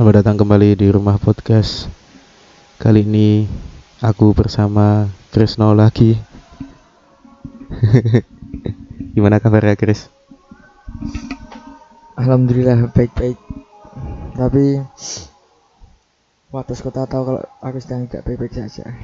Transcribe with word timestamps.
Selamat 0.00 0.24
datang 0.24 0.40
kembali 0.40 0.80
di 0.80 0.88
rumah 0.88 1.20
podcast. 1.20 1.84
Kali 2.80 3.04
ini 3.04 3.44
aku 4.00 4.32
bersama 4.32 5.04
Krisno 5.28 5.76
lagi. 5.76 6.16
Gimana 9.12 9.44
kabarnya 9.44 9.76
Kris? 9.76 10.08
Alhamdulillah 12.16 12.88
baik-baik. 12.96 13.36
Tapi 14.40 14.80
Watas 16.48 16.80
kota 16.80 17.04
tahu 17.04 17.36
kalau 17.36 17.44
aku 17.60 17.76
sedang 17.84 18.08
tidak 18.08 18.24
baik-baik 18.24 18.56
saja. 18.56 18.96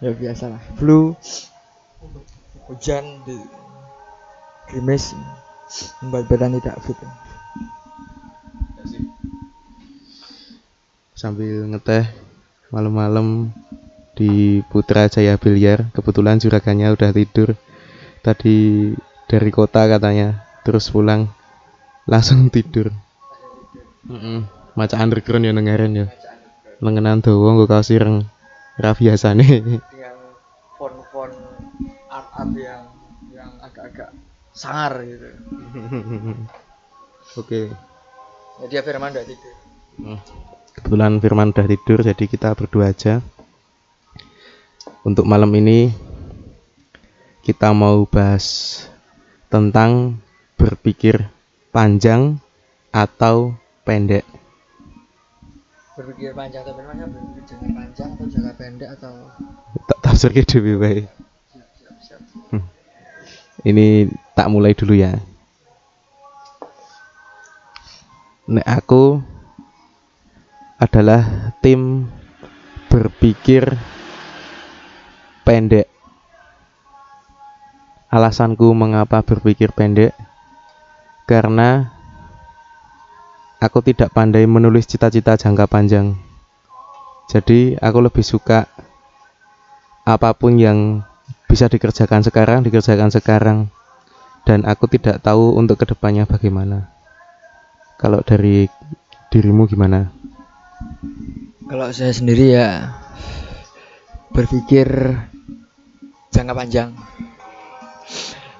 ya 0.00 0.08
biasalah. 0.08 0.64
Flu, 0.80 1.12
hujan, 2.64 3.28
di- 3.28 3.44
gerimis, 4.72 5.12
membuat 6.00 6.32
badan 6.32 6.56
tidak 6.56 6.80
fit. 6.80 6.96
Sambil 11.14 11.70
ngeteh 11.70 12.10
malam-malam 12.74 13.54
di 14.18 14.62
Putra 14.66 15.06
Jaya 15.06 15.38
Biliar. 15.38 15.86
Kebetulan 15.94 16.42
juragannya 16.42 16.90
udah 16.90 17.14
tidur. 17.14 17.54
Tadi 18.18 18.90
dari 19.30 19.50
kota 19.54 19.86
katanya, 19.86 20.42
terus 20.66 20.90
pulang 20.90 21.30
langsung 22.10 22.50
tidur. 22.54 22.90
Mm 24.10 24.66
Maca 24.74 24.98
underground 24.98 25.46
ya 25.46 25.54
nengaren 25.54 25.94
ya. 25.94 26.06
Lengenan 26.82 27.22
dawa 27.22 27.54
nggo 27.54 27.70
kaos 27.70 27.94
ireng. 27.94 28.26
Ra 28.74 28.90
biasane. 28.90 29.46
Dengan 29.62 30.18
font-font 30.82 31.30
art-art 32.10 32.50
yang 32.58 32.90
yang 33.30 33.54
agak-agak 33.62 34.10
sangar 34.50 34.98
gitu. 35.06 35.30
Oke. 37.38 37.70
Jadi 38.66 38.74
Firman 38.82 39.14
udah 39.14 39.22
tidur. 39.22 39.54
Hmm. 39.94 40.18
Kebetulan 40.74 41.22
Firman 41.22 41.54
udah 41.54 41.66
tidur 41.70 42.02
jadi 42.02 42.24
kita 42.26 42.50
berdua 42.58 42.90
aja. 42.90 43.22
Untuk 45.06 45.22
malam 45.22 45.54
ini 45.54 45.94
kita 47.46 47.70
mau 47.70 48.02
bahas 48.10 48.80
tentang 49.46 50.18
berpikir 50.58 51.30
panjang 51.70 52.42
atau 52.90 53.54
pendek. 53.86 54.26
Berpikir 55.94 56.34
panjang 56.34 56.66
atau 56.66 56.74
pendek, 56.74 57.06
berpikir 57.06 57.42
jangka 57.46 57.68
panjang 57.70 58.08
atau 58.10 58.26
jangka 58.26 58.52
pendek 58.58 58.90
atau 58.98 59.12
Tak 59.86 59.98
tafsir 60.02 60.32
wae. 60.34 61.06
siap 61.06 61.68
siap 61.78 61.96
siap. 62.02 62.20
Ini 63.62 64.10
tak 64.34 64.50
mulai 64.50 64.74
dulu 64.74 64.98
ya. 64.98 65.14
Nek 68.50 68.66
aku 68.66 69.33
adalah 70.84 71.54
tim 71.64 72.12
berpikir 72.92 73.72
pendek. 75.48 75.88
Alasanku 78.12 78.68
mengapa 78.76 79.24
berpikir 79.24 79.72
pendek 79.72 80.12
karena 81.24 81.88
aku 83.58 83.80
tidak 83.80 84.12
pandai 84.12 84.44
menulis 84.44 84.84
cita-cita 84.84 85.40
jangka 85.40 85.64
panjang. 85.66 86.14
Jadi 87.32 87.80
aku 87.80 87.98
lebih 88.04 88.22
suka 88.22 88.68
apa 90.04 90.36
pun 90.36 90.60
yang 90.60 91.00
bisa 91.48 91.64
dikerjakan 91.72 92.20
sekarang 92.20 92.60
dikerjakan 92.60 93.08
sekarang 93.08 93.58
dan 94.44 94.68
aku 94.68 94.84
tidak 94.92 95.24
tahu 95.24 95.56
untuk 95.56 95.80
ke 95.80 95.88
depannya 95.88 96.28
bagaimana 96.28 96.92
kalau 97.96 98.20
dari 98.20 98.68
dirimu 99.32 99.64
gimana 99.64 100.12
Kalau 101.64 101.88
saya 101.90 102.12
sendiri 102.12 102.54
ya 102.54 102.92
berpikir 104.34 104.86
jangka 106.34 106.54
panjang. 106.54 106.90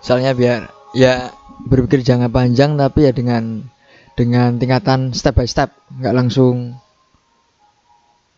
Soalnya 0.01 0.33
biar 0.33 0.71
ya 0.95 1.35
berpikir 1.67 2.07
jangka 2.07 2.31
panjang 2.31 2.79
tapi 2.79 3.11
ya 3.11 3.13
dengan 3.13 3.67
dengan 4.15 4.57
tingkatan 4.63 5.11
step 5.11 5.35
by 5.35 5.47
step, 5.47 5.75
nggak 5.99 6.15
langsung 6.15 6.79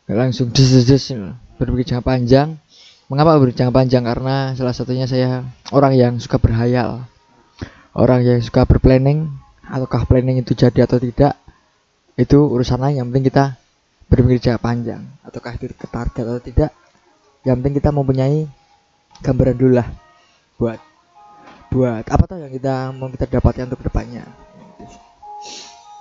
nggak 0.09 0.19
langsung 0.19 0.49
des 0.57 0.89
des, 0.89 1.05
berpikir 1.61 1.93
jangka 1.95 2.05
panjang. 2.05 2.57
Mengapa 3.07 3.39
berpikir 3.39 3.63
jangka 3.63 3.75
panjang? 3.77 4.03
Karena 4.03 4.57
salah 4.57 4.75
satunya 4.75 5.07
saya 5.07 5.47
orang 5.71 5.95
yang 5.95 6.13
suka 6.19 6.41
berhayal, 6.41 7.05
orang 7.93 8.25
yang 8.25 8.41
suka 8.41 8.65
berplanning. 8.65 9.31
Ataukah 9.67 10.07
planning 10.07 10.39
itu 10.39 10.55
jadi 10.55 10.87
atau 10.87 11.03
tidak 11.03 11.35
itu 12.15 12.39
urusan 12.39 12.79
lain. 12.79 13.03
Yang 13.03 13.07
penting 13.11 13.27
kita 13.27 13.45
berpikir 14.07 14.39
jangka 14.39 14.63
panjang 14.63 15.03
ataukah 15.27 15.59
itu 15.59 15.75
ke 15.75 15.87
target 15.91 16.25
atau 16.25 16.43
tidak 16.43 16.71
yang 17.43 17.59
penting 17.59 17.83
kita 17.83 17.91
mempunyai 17.91 18.47
gambaran 19.23 19.57
dulu 19.59 19.73
lah 19.79 19.89
buat 20.59 20.79
buat 21.71 22.05
apa 22.07 22.25
tuh 22.25 22.39
yang 22.41 22.53
kita 22.55 22.95
mau 22.95 23.11
kita 23.11 23.27
dapatkan 23.29 23.67
untuk 23.69 23.83
ke 23.83 23.87
depannya. 23.91 24.25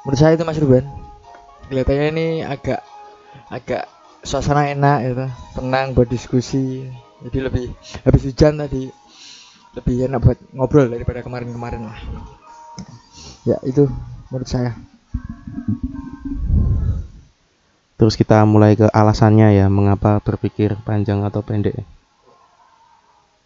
Menurut 0.06 0.20
saya 0.22 0.38
itu 0.38 0.46
Mas 0.46 0.62
Ruben 0.62 0.86
kelihatannya 1.66 2.08
ini 2.14 2.28
agak 2.46 2.86
agak 3.50 3.90
suasana 4.22 4.70
enak 4.70 4.98
gitu 5.06 5.26
tenang 5.58 5.98
buat 5.98 6.06
diskusi 6.06 6.86
jadi 7.26 7.50
lebih 7.50 7.74
habis 8.06 8.22
hujan 8.26 8.62
tadi 8.62 8.94
lebih 9.74 10.06
enak 10.06 10.20
buat 10.22 10.40
ngobrol 10.54 10.88
daripada 10.88 11.26
kemarin-kemarin 11.26 11.90
lah. 11.90 12.00
Ya 13.46 13.58
itu 13.66 13.90
menurut 14.30 14.50
saya 14.50 14.78
terus 17.96 18.20
kita 18.20 18.44
mulai 18.44 18.76
ke 18.76 18.88
alasannya 18.92 19.56
ya 19.56 19.68
mengapa 19.72 20.20
berpikir 20.20 20.76
panjang 20.84 21.24
atau 21.24 21.40
pendek. 21.40 21.88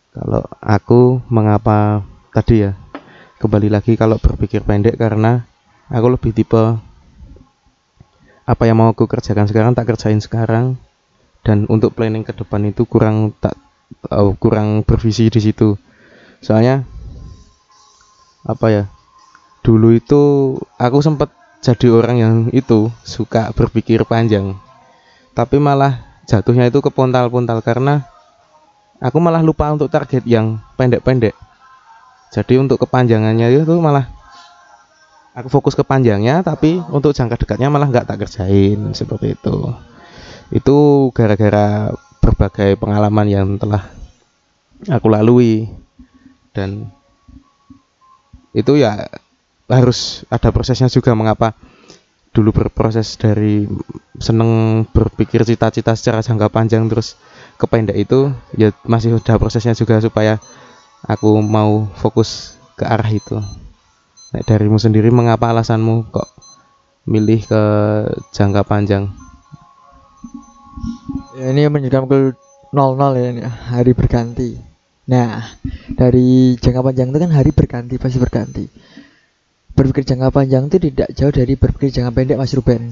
Kalau 0.10 0.42
aku 0.58 1.22
mengapa 1.30 2.02
tadi 2.34 2.66
ya 2.66 2.74
kembali 3.38 3.70
lagi 3.70 3.94
kalau 3.94 4.18
berpikir 4.18 4.66
pendek 4.66 4.98
karena 4.98 5.46
aku 5.88 6.08
lebih 6.18 6.34
tipe 6.34 6.82
apa 8.50 8.64
yang 8.66 8.82
mau 8.82 8.90
aku 8.90 9.06
kerjakan 9.06 9.46
sekarang 9.46 9.78
tak 9.78 9.94
kerjain 9.94 10.18
sekarang. 10.18 10.82
Dan 11.40 11.64
untuk 11.72 11.96
planning 11.96 12.28
ke 12.28 12.36
depan 12.36 12.68
itu 12.68 12.84
kurang 12.84 13.32
tak 13.40 13.56
oh, 14.12 14.36
kurang 14.36 14.82
bervisi 14.84 15.30
di 15.30 15.40
situ. 15.40 15.78
Soalnya 16.42 16.84
apa 18.44 18.68
ya 18.74 18.84
dulu 19.62 19.94
itu 19.94 20.56
aku 20.82 20.98
sempat 21.06 21.30
jadi 21.60 21.88
orang 21.92 22.18
yang 22.18 22.36
itu 22.56 22.88
suka 23.04 23.52
berpikir 23.52 24.08
panjang. 24.08 24.56
Tapi 25.36 25.60
malah 25.60 26.24
jatuhnya 26.24 26.72
itu 26.72 26.80
ke 26.80 26.88
pontal-pontal 26.88 27.60
karena 27.60 28.08
aku 29.04 29.20
malah 29.20 29.44
lupa 29.44 29.68
untuk 29.68 29.92
target 29.92 30.24
yang 30.24 30.64
pendek-pendek. 30.80 31.36
Jadi 32.32 32.54
untuk 32.62 32.80
kepanjangannya 32.88 33.52
itu 33.52 33.76
malah 33.76 34.08
aku 35.36 35.52
fokus 35.52 35.76
ke 35.76 35.84
panjangnya 35.84 36.46
tapi 36.46 36.80
untuk 36.92 37.12
jangka 37.12 37.40
dekatnya 37.42 37.68
malah 37.68 37.92
nggak 37.92 38.08
tak 38.08 38.24
kerjain 38.24 38.96
seperti 38.96 39.36
itu. 39.36 39.76
Itu 40.56 41.10
gara-gara 41.12 41.92
berbagai 42.24 42.80
pengalaman 42.80 43.28
yang 43.28 43.48
telah 43.60 43.84
aku 44.88 45.12
lalui. 45.12 45.68
Dan 46.56 46.88
itu 48.56 48.80
ya 48.80 49.12
harus 49.70 50.26
ada 50.34 50.50
prosesnya 50.50 50.90
juga 50.90 51.14
mengapa 51.14 51.54
dulu 52.30 52.54
berproses 52.54 53.18
dari 53.18 53.66
seneng 54.22 54.86
berpikir 54.90 55.42
cita-cita 55.46 55.98
secara 55.98 56.22
jangka 56.22 56.50
panjang 56.50 56.86
terus 56.86 57.18
ke 57.58 57.66
pendek 57.66 57.98
itu 57.98 58.30
ya 58.54 58.70
masih 58.86 59.18
ada 59.18 59.38
prosesnya 59.42 59.74
juga 59.74 59.98
supaya 59.98 60.38
aku 61.06 61.42
mau 61.42 61.90
fokus 61.98 62.58
ke 62.78 62.86
arah 62.86 63.10
itu 63.10 63.42
Nek 64.30 64.46
darimu 64.46 64.78
sendiri 64.78 65.10
mengapa 65.10 65.50
alasanmu 65.50 66.14
kok 66.14 66.30
milih 67.10 67.42
ke 67.50 67.62
jangka 68.30 68.62
panjang 68.62 69.10
Ya, 71.40 71.56
ini 71.56 71.68
menunjukkan 71.68 72.04
pukul 72.08 72.24
00 72.76 73.20
ya 73.20 73.28
ini, 73.32 73.42
hari 73.44 73.92
berganti. 73.96 74.60
Nah, 75.10 75.56
dari 75.96 76.60
jangka 76.60 76.84
panjang 76.84 77.10
itu 77.10 77.18
kan 77.20 77.32
hari 77.34 77.52
berganti, 77.56 77.96
pasti 77.96 78.20
berganti. 78.20 78.64
Berpikir 79.80 80.04
jangka 80.04 80.36
panjang 80.36 80.68
itu 80.68 80.92
tidak 80.92 81.08
jauh 81.16 81.32
dari 81.32 81.56
berpikir 81.56 81.88
jangka 81.96 82.12
pendek 82.12 82.36
Mas 82.36 82.52
Ruben. 82.52 82.92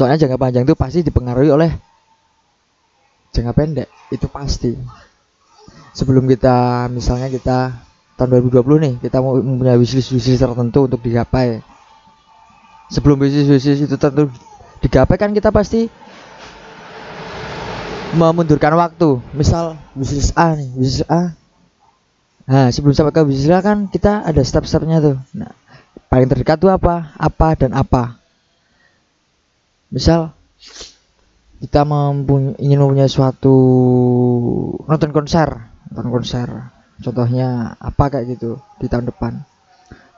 Soalnya 0.00 0.24
jangka 0.24 0.40
panjang 0.40 0.64
itu 0.64 0.72
pasti 0.72 1.04
dipengaruhi 1.04 1.52
oleh 1.52 1.70
jangka 3.36 3.52
pendek, 3.52 3.88
itu 4.08 4.24
pasti. 4.32 4.72
Sebelum 5.92 6.24
kita 6.24 6.88
misalnya 6.88 7.28
kita 7.28 7.76
tahun 8.16 8.40
2020 8.48 8.84
nih, 8.88 8.94
kita 9.04 9.20
mau 9.20 9.36
mempunyai 9.36 9.76
wishlist 9.76 10.16
wishlist 10.16 10.40
tertentu 10.40 10.88
untuk 10.88 11.04
digapai. 11.04 11.60
Sebelum 12.88 13.20
wishlist 13.20 13.52
wishlist 13.52 13.84
itu 13.84 13.96
tentu 14.00 14.32
digapai 14.80 15.20
kan 15.20 15.36
kita 15.36 15.52
pasti 15.52 15.92
memundurkan 18.12 18.76
waktu 18.76 19.22
misal 19.32 19.80
bisnis 19.96 20.36
A 20.36 20.52
nih 20.52 20.68
bisnis 20.76 21.04
A 21.08 21.32
nah 22.42 22.68
sebelum 22.68 22.92
sampai 22.92 23.14
ke 23.14 23.22
bisnis 23.24 23.48
A 23.48 23.64
kan 23.64 23.88
kita 23.88 24.26
ada 24.26 24.42
step-stepnya 24.44 25.00
tuh 25.00 25.16
nah 25.32 25.54
paling 26.12 26.28
terdekat 26.28 26.60
tuh 26.60 26.68
apa? 26.68 27.16
Apa 27.16 27.56
dan 27.56 27.72
apa? 27.72 28.20
Misal 29.88 30.36
kita 31.64 31.88
mempunyai 31.88 32.60
ingin 32.60 32.84
mempunyai 32.84 33.08
suatu 33.08 33.56
nonton 34.84 35.08
konser 35.16 35.48
nonton 35.88 36.12
konser. 36.12 36.48
Contohnya 37.00 37.80
apa 37.80 38.12
kayak 38.12 38.36
gitu 38.36 38.60
di 38.76 38.92
tahun 38.92 39.08
depan. 39.08 39.40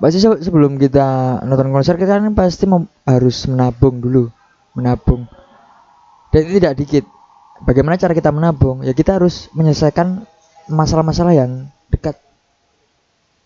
Pasti 0.02 0.19
se- 0.19 0.43
sebelum 0.43 0.82
kita 0.82 1.38
nonton 1.46 1.70
konser 1.70 1.94
kita 1.94 2.19
kan 2.19 2.35
pasti 2.35 2.67
harus 3.06 3.46
menabung 3.46 4.02
dulu 4.02 4.35
menabung. 4.75 5.31
Dan 6.35 6.50
itu 6.50 6.58
tidak 6.58 6.75
dikit. 6.75 7.05
Bagaimana 7.62 7.94
cara 7.94 8.11
kita 8.19 8.35
menabung? 8.35 8.82
Ya 8.82 8.91
kita 8.91 9.23
harus 9.23 9.46
menyelesaikan 9.55 10.26
masalah-masalah 10.67 11.38
yang 11.38 11.70
dekat 11.87 12.19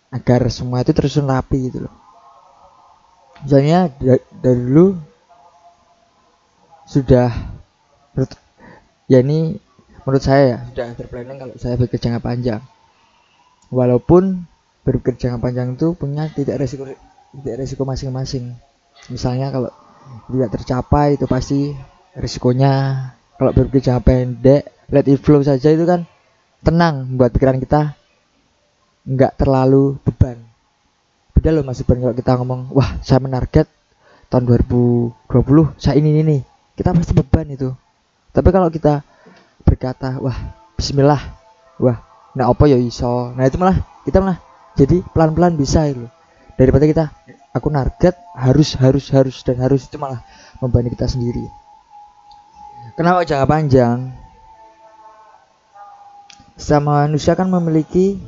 agar 0.08 0.48
semua 0.48 0.80
itu 0.80 0.96
tersusun 0.96 1.28
rapi 1.28 1.68
gitu 1.68 1.84
loh 1.84 2.07
misalnya 3.44 3.92
da- 4.00 4.24
dari 4.42 4.58
dulu 4.58 4.86
sudah 6.88 7.28
ya 9.08 9.18
ini 9.20 9.60
menurut 10.02 10.24
saya 10.24 10.42
ya 10.56 10.58
sudah 10.72 10.88
berplanning 10.96 11.36
kalau 11.36 11.54
saya 11.60 11.76
berpikir 11.76 12.00
jangka 12.08 12.20
panjang. 12.24 12.60
Walaupun 13.68 14.48
berpikir 14.82 15.20
jangka 15.20 15.38
panjang 15.44 15.76
itu 15.76 15.92
punya 15.92 16.32
tidak 16.32 16.64
resiko 16.64 16.88
tidak 16.88 17.54
resiko 17.60 17.84
masing-masing. 17.84 18.56
Misalnya 19.12 19.52
kalau 19.52 19.70
tidak 20.32 20.48
tercapai 20.56 21.20
itu 21.20 21.28
pasti 21.28 21.76
risikonya 22.16 22.72
kalau 23.36 23.52
berpikir 23.52 23.92
jangka 23.92 24.02
pendek 24.02 24.62
let 24.88 25.04
it 25.04 25.20
flow 25.20 25.44
saja 25.44 25.68
itu 25.68 25.84
kan 25.84 26.08
tenang 26.64 27.14
buat 27.20 27.30
pikiran 27.30 27.60
kita 27.60 27.92
nggak 29.04 29.36
terlalu 29.36 30.00
beban 30.02 30.47
beda 31.38 31.54
loh 31.54 31.62
mas 31.62 31.78
Iban 31.78 32.02
kalau 32.02 32.16
kita 32.18 32.34
ngomong 32.34 32.74
wah 32.74 32.98
saya 32.98 33.22
menarget 33.22 33.70
tahun 34.26 34.42
2020 34.50 35.14
saya 35.78 35.94
ini 35.94 36.10
ini 36.10 36.22
nih 36.26 36.40
kita 36.74 36.90
pasti 36.90 37.14
beban 37.14 37.46
itu. 37.46 37.70
Tapi 38.34 38.50
kalau 38.50 38.66
kita 38.74 39.06
berkata 39.62 40.18
wah 40.18 40.34
Bismillah 40.74 41.22
wah 41.78 42.02
nah 42.34 42.50
apa 42.50 42.66
ya 42.66 42.74
iso? 42.74 43.30
Nah 43.38 43.46
itu 43.46 43.54
malah 43.54 43.78
kita 44.02 44.18
malah 44.18 44.42
jadi 44.74 44.98
pelan-pelan 45.14 45.54
bisa 45.54 45.86
itu. 45.86 46.10
Daripada 46.58 46.90
kita 46.90 47.04
aku 47.54 47.70
narget 47.70 48.18
harus 48.34 48.74
harus 48.74 49.06
harus 49.14 49.38
dan 49.46 49.62
harus 49.62 49.86
itu 49.86 49.94
malah 49.94 50.18
membebani 50.58 50.90
kita 50.90 51.06
sendiri. 51.06 51.46
Kenapa 52.98 53.22
jangka 53.22 53.46
panjang? 53.46 54.10
Sama 56.58 57.06
manusia 57.06 57.38
kan 57.38 57.46
memiliki 57.46 58.18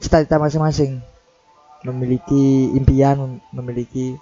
cita-cita 0.00 0.40
masing-masing 0.40 1.04
memiliki 1.86 2.74
impian 2.74 3.16
mem- 3.18 3.42
memiliki 3.54 4.18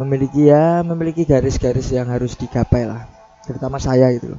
memiliki 0.00 0.50
ya 0.50 0.80
memiliki 0.82 1.22
garis-garis 1.28 1.92
yang 1.92 2.08
harus 2.08 2.34
digapai 2.38 2.88
lah. 2.88 3.04
Terutama 3.44 3.76
saya 3.76 4.08
gitu 4.16 4.34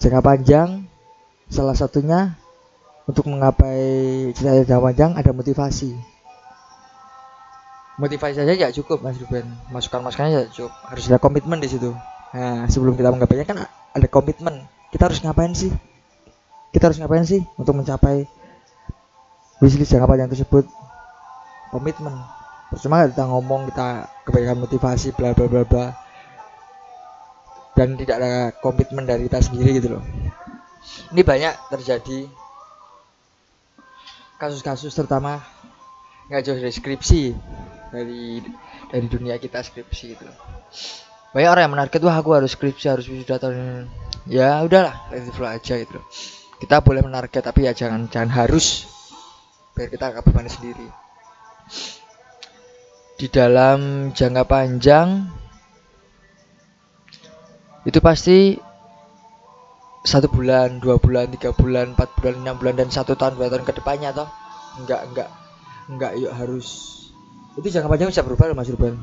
jangka 0.00 0.20
panjang 0.24 0.68
salah 1.52 1.76
satunya 1.76 2.32
untuk 3.04 3.28
menggapai 3.28 4.32
cita-cita 4.32 4.64
jangka 4.64 4.80
panjang 4.80 5.10
ada 5.14 5.30
motivasi. 5.36 5.92
Motivasi 8.00 8.40
saja 8.40 8.56
ya 8.56 8.72
cukup 8.72 9.04
mas 9.04 9.20
Ruben. 9.20 9.44
Masukan 9.68 10.00
masukannya 10.00 10.32
ya 10.32 10.42
cukup. 10.48 10.72
Harus 10.88 11.04
ada 11.12 11.20
komitmen 11.20 11.60
di 11.60 11.68
situ. 11.68 11.92
Nah 12.32 12.64
sebelum 12.72 12.96
kita 12.96 13.12
menggapainya 13.12 13.44
kan 13.44 13.68
ada 13.68 14.08
komitmen. 14.08 14.64
Kita 14.88 15.12
harus 15.12 15.20
ngapain 15.20 15.52
sih? 15.52 15.68
Kita 16.72 16.88
harus 16.88 16.96
ngapain 16.96 17.28
sih 17.28 17.44
untuk 17.60 17.76
mencapai 17.76 18.24
wishlist 19.60 19.92
jangka 19.92 20.08
panjang 20.08 20.32
tersebut. 20.32 20.64
Komitmen. 21.70 22.16
Percuma 22.72 23.06
kita 23.06 23.28
ngomong 23.28 23.70
kita 23.70 24.08
kebaikan 24.26 24.58
motivasi 24.58 25.14
bla 25.14 25.36
bla 25.36 25.46
bla 25.46 25.62
bla. 25.68 25.86
Dan 27.76 27.96
tidak 27.96 28.16
ada 28.20 28.32
komitmen 28.58 29.06
dari 29.06 29.28
kita 29.28 29.40
sendiri 29.40 29.78
gitu 29.78 29.96
loh. 29.96 30.04
Ini 31.12 31.22
banyak 31.22 31.54
terjadi. 31.70 32.26
Kasus-kasus 34.40 34.96
terutama 34.96 35.44
nggak 36.32 36.42
jauh 36.46 36.56
dari 36.56 36.72
skripsi 36.72 37.22
dari 37.90 38.38
dari 38.88 39.06
dunia 39.10 39.36
kita 39.36 39.60
skripsi 39.60 40.04
gitu 40.16 40.24
loh. 40.24 40.36
Banyak 41.30 41.50
orang 41.50 41.62
yang 41.68 41.74
menarget 41.76 42.00
wah 42.02 42.16
aku 42.16 42.34
harus 42.34 42.54
skripsi 42.56 42.86
harus 42.88 43.06
wisuda 43.06 43.38
tahun 43.38 43.86
ya 44.30 44.62
udahlah 44.62 45.10
let 45.10 45.26
it 45.26 45.34
flow 45.34 45.50
aja 45.50 45.74
gitu 45.76 45.98
loh. 45.98 46.06
Kita 46.62 46.80
boleh 46.80 47.02
menarget 47.04 47.42
tapi 47.44 47.66
ya 47.68 47.72
jangan 47.74 48.08
jangan 48.08 48.30
harus 48.30 48.86
biar 49.74 49.88
kita 49.88 50.04
agak 50.10 50.26
beban 50.26 50.48
sendiri. 50.50 50.88
Di 53.20 53.26
dalam 53.28 54.10
jangka 54.16 54.44
panjang 54.48 55.28
itu 57.84 57.98
pasti 58.00 58.56
satu 60.00 60.32
bulan, 60.32 60.80
dua 60.80 60.96
bulan, 60.96 61.28
tiga 61.28 61.52
bulan, 61.52 61.92
empat 61.92 62.08
bulan, 62.16 62.40
enam 62.40 62.56
bulan 62.56 62.74
dan 62.80 62.88
satu 62.88 63.12
tahun 63.16 63.36
dua 63.36 63.52
tahun 63.52 63.68
ke 63.68 63.76
depannya 63.76 64.16
toh. 64.16 64.28
Enggak 64.80 65.00
enggak 65.12 65.28
enggak 65.92 66.12
yuk 66.16 66.32
harus. 66.32 66.66
Itu 67.60 67.68
jangka 67.68 67.92
panjang 67.92 68.08
bisa 68.08 68.24
berubah 68.24 68.48
loh 68.48 68.56
Mas 68.56 68.72
Ruben. 68.72 68.96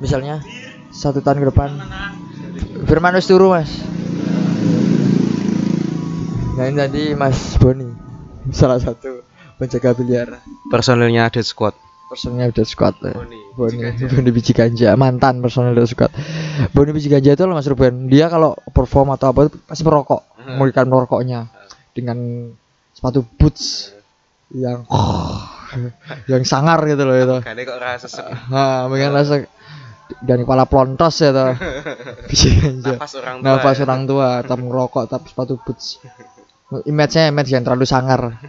Misalnya 0.00 0.40
satu 0.88 1.20
tahun 1.20 1.44
ke 1.44 1.46
depan. 1.52 1.70
Firman 2.88 3.16
wis 3.16 3.28
turu 3.28 3.52
Mas. 3.52 3.70
Nah 6.52 6.68
ini 6.68 6.76
tadi 6.76 7.02
Mas 7.16 7.56
Boni 7.56 7.88
salah 8.52 8.76
satu 8.76 9.24
penjaga 9.56 9.96
biliar. 9.96 10.40
Personilnya 10.68 11.28
ada 11.28 11.42
squad. 11.44 11.76
Personnya 12.12 12.52
udah 12.52 12.66
squad 12.68 12.96
ya. 13.00 13.16
Boni, 13.16 13.40
Boni. 13.56 13.88
Boni 14.04 14.30
biji 14.30 14.52
ganja 14.52 14.92
mantan 15.00 15.40
personel 15.40 15.72
udah 15.72 15.88
squad. 15.88 16.12
Boni 16.76 16.90
biji 16.92 17.08
ganja 17.08 17.32
itu 17.32 17.42
loh 17.48 17.56
Mas 17.56 17.68
Ruben. 17.68 18.08
Dia 18.12 18.28
kalau 18.28 18.56
perform 18.72 19.16
atau 19.16 19.32
apa 19.32 19.48
pasti 19.68 19.82
merokok. 19.84 20.32
Hmm. 20.42 20.58
memberikan 20.58 20.90
merokoknya 20.90 21.46
dengan 21.94 22.50
sepatu 22.90 23.22
boots 23.38 23.94
yang 24.50 24.82
yang 26.30 26.42
sangar 26.42 26.82
gitu 26.84 27.06
loh 27.06 27.16
itu 27.16 27.38
kali 27.46 27.62
kok 27.62 27.78
rasa 27.78 28.10
sesek 28.10 28.26
nah 28.50 28.90
mungkin 28.90 29.14
rasa 29.14 29.46
dan 30.20 30.44
kepala 30.44 30.66
plontos 30.66 31.14
ya 31.24 31.30
toh 31.30 31.54
biji 32.26 32.58
ganja 32.58 32.98
nafas 32.98 33.14
orang 33.16 33.36
tua 33.40 33.46
nafas 33.54 33.76
ya. 33.78 33.82
orang 33.86 34.02
tua 34.04 34.28
tetap 34.42 34.58
merokok 34.58 35.04
tapi 35.06 35.26
sepatu 35.30 35.54
boots 35.62 36.02
image-nya 36.88 37.28
image 37.28 37.50
yang 37.52 37.62
terlalu 37.66 37.84
sangar. 37.84 38.40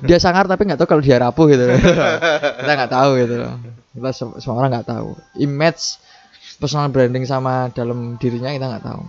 Dia 0.00 0.16
sangar 0.16 0.48
tapi 0.48 0.64
nggak 0.64 0.80
tahu 0.80 0.88
kalau 0.88 1.02
dia 1.04 1.20
rapuh 1.20 1.44
gitu. 1.52 1.64
Kita 2.62 2.72
nggak 2.72 2.92
tahu 2.92 3.10
gitu 3.20 3.34
loh. 3.36 3.54
Kita 3.92 4.10
se- 4.16 4.36
semua 4.40 4.64
orang 4.64 4.80
nggak 4.80 4.88
tahu. 4.88 5.08
Image 5.36 6.00
personal 6.56 6.88
branding 6.88 7.28
sama 7.28 7.68
dalam 7.76 8.16
dirinya 8.16 8.48
kita 8.48 8.64
nggak 8.64 8.84
tahu. 8.84 9.02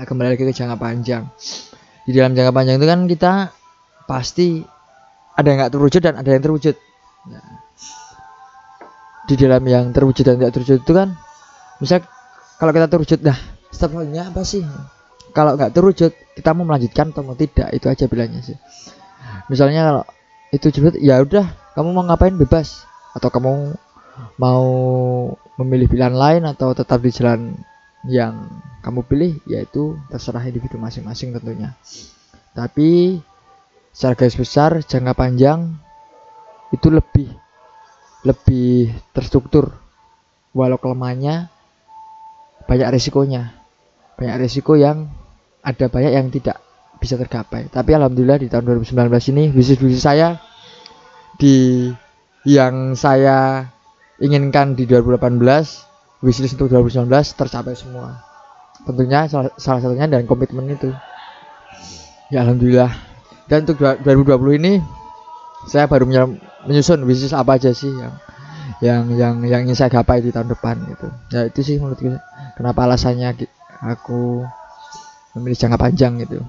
Nah 0.00 0.04
kembali 0.08 0.28
lagi 0.32 0.44
ke 0.48 0.54
jangka 0.56 0.80
panjang. 0.80 1.28
Di 2.08 2.16
dalam 2.16 2.32
jangka 2.32 2.52
panjang 2.56 2.76
itu 2.80 2.88
kan 2.88 3.00
kita 3.04 3.32
pasti 4.08 4.64
ada 5.36 5.46
yang 5.48 5.58
nggak 5.60 5.72
terwujud 5.76 6.00
dan 6.00 6.14
ada 6.16 6.28
yang 6.32 6.42
terwujud. 6.44 6.76
Nah, 7.28 7.62
di 9.22 9.34
dalam 9.38 9.62
yang 9.64 9.94
terwujud 9.94 10.24
dan 10.26 10.34
tidak 10.40 10.52
terwujud 10.58 10.78
itu 10.82 10.92
kan 10.92 11.14
misal 11.78 12.02
kalau 12.58 12.72
kita 12.74 12.86
terwujud 12.90 13.18
nah 13.22 13.38
step 13.70 13.94
selanjutnya 13.94 14.30
apa 14.30 14.42
sih 14.42 14.62
kalau 15.32 15.56
nggak 15.56 15.72
terwujud 15.72 16.12
kita 16.36 16.50
mau 16.52 16.64
melanjutkan 16.68 17.10
atau 17.10 17.24
mau 17.24 17.36
tidak? 17.36 17.72
Itu 17.72 17.88
aja 17.88 18.04
bilangnya 18.06 18.40
sih. 18.44 18.56
Misalnya 19.48 19.88
kalau 19.88 20.04
itu 20.52 20.66
terwujud 20.68 21.00
ya 21.00 21.20
udah 21.24 21.48
kamu 21.74 21.88
mau 21.92 22.04
ngapain 22.06 22.36
bebas? 22.36 22.84
Atau 23.12 23.28
kamu 23.28 23.76
mau 24.40 24.64
memilih 25.60 25.88
pilihan 25.88 26.12
lain 26.12 26.44
atau 26.48 26.72
tetap 26.72 27.00
di 27.00 27.10
jalan 27.12 27.56
yang 28.08 28.48
kamu 28.84 29.04
pilih 29.08 29.32
yaitu 29.48 29.96
terserah 30.12 30.44
individu 30.44 30.76
masing-masing 30.76 31.32
tentunya. 31.36 31.76
Tapi 32.52 33.20
secara 33.92 34.16
garis 34.16 34.36
besar 34.36 34.80
jangka 34.84 35.12
panjang 35.16 35.76
itu 36.72 36.88
lebih 36.88 37.28
lebih 38.24 38.92
terstruktur. 39.16 39.72
Walau 40.52 40.76
kelemahannya 40.76 41.48
banyak 42.68 42.88
resikonya 42.92 43.62
banyak 44.22 44.46
resiko 44.46 44.78
yang 44.78 45.10
ada 45.62 45.86
banyak 45.86 46.12
yang 46.12 46.28
tidak 46.28 46.58
bisa 46.98 47.18
tergapai. 47.18 47.70
Tapi 47.70 47.90
alhamdulillah 47.94 48.38
di 48.38 48.46
tahun 48.50 48.66
2019 48.82 49.32
ini 49.34 49.50
bisnis 49.50 49.78
bisnis 49.78 50.02
saya 50.02 50.38
di 51.38 51.88
yang 52.46 52.98
saya 52.98 53.70
inginkan 54.22 54.74
di 54.74 54.86
2018 54.86 55.38
wishlist 56.22 56.54
untuk 56.58 56.70
2019 56.70 57.10
tercapai 57.34 57.74
semua. 57.74 58.22
Tentunya 58.82 59.26
salah, 59.30 59.50
satunya 59.58 60.06
dan 60.10 60.26
komitmen 60.26 60.70
itu. 60.70 60.90
Ya 62.30 62.46
alhamdulillah. 62.46 62.90
Dan 63.50 63.66
untuk 63.66 63.82
dua- 63.82 63.98
2020 63.98 64.58
ini 64.58 64.72
saya 65.66 65.86
baru 65.86 66.06
menyusun 66.66 67.02
bisnis 67.06 67.34
apa 67.34 67.58
aja 67.58 67.70
sih 67.74 67.90
yang 67.90 68.14
yang 68.82 69.02
yang 69.14 69.34
yang 69.46 69.60
ingin 69.66 69.78
saya 69.78 69.90
gapai 69.90 70.22
di 70.22 70.34
tahun 70.34 70.50
depan 70.50 70.82
gitu. 70.90 71.06
Ya 71.30 71.46
itu 71.46 71.60
sih 71.62 71.78
menurutku 71.78 72.10
kenapa 72.58 72.86
alasannya 72.86 73.46
aku 73.82 74.46
memilih 75.36 75.58
jangka 75.58 75.78
panjang 75.80 76.20
gitu. 76.20 76.40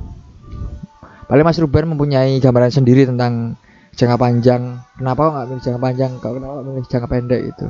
Paling 1.28 1.46
Mas 1.48 1.60
Ruben 1.60 1.96
mempunyai 1.96 2.38
gambaran 2.44 2.72
sendiri 2.72 3.08
tentang 3.08 3.56
jangka 3.96 4.18
panjang. 4.20 4.84
Kenapa 5.00 5.24
nggak 5.32 5.46
milih 5.50 5.64
jangka 5.64 5.82
panjang? 5.82 6.12
Kalau 6.20 6.34
kenapa 6.38 6.52
nggak 6.60 6.66
milih 6.68 6.86
jangka 6.92 7.08
pendek 7.08 7.42
gitu? 7.54 7.66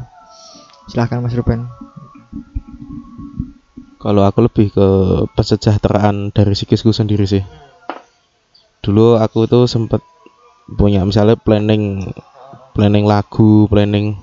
Silahkan 0.89 1.21
Mas 1.21 1.37
Ruben. 1.37 1.69
Kalau 4.03 4.27
aku 4.27 4.43
lebih 4.43 4.67
ke 4.75 4.87
kesejahteraan 5.31 6.35
dari 6.35 6.51
psikisku 6.51 6.91
sendiri 6.91 7.23
sih. 7.23 7.43
Dulu 8.83 9.15
aku 9.15 9.47
tuh 9.47 9.63
sempet 9.63 10.03
punya 10.67 11.07
misalnya 11.07 11.39
planning 11.39 12.11
planning 12.75 13.07
lagu, 13.07 13.63
planning 13.71 14.19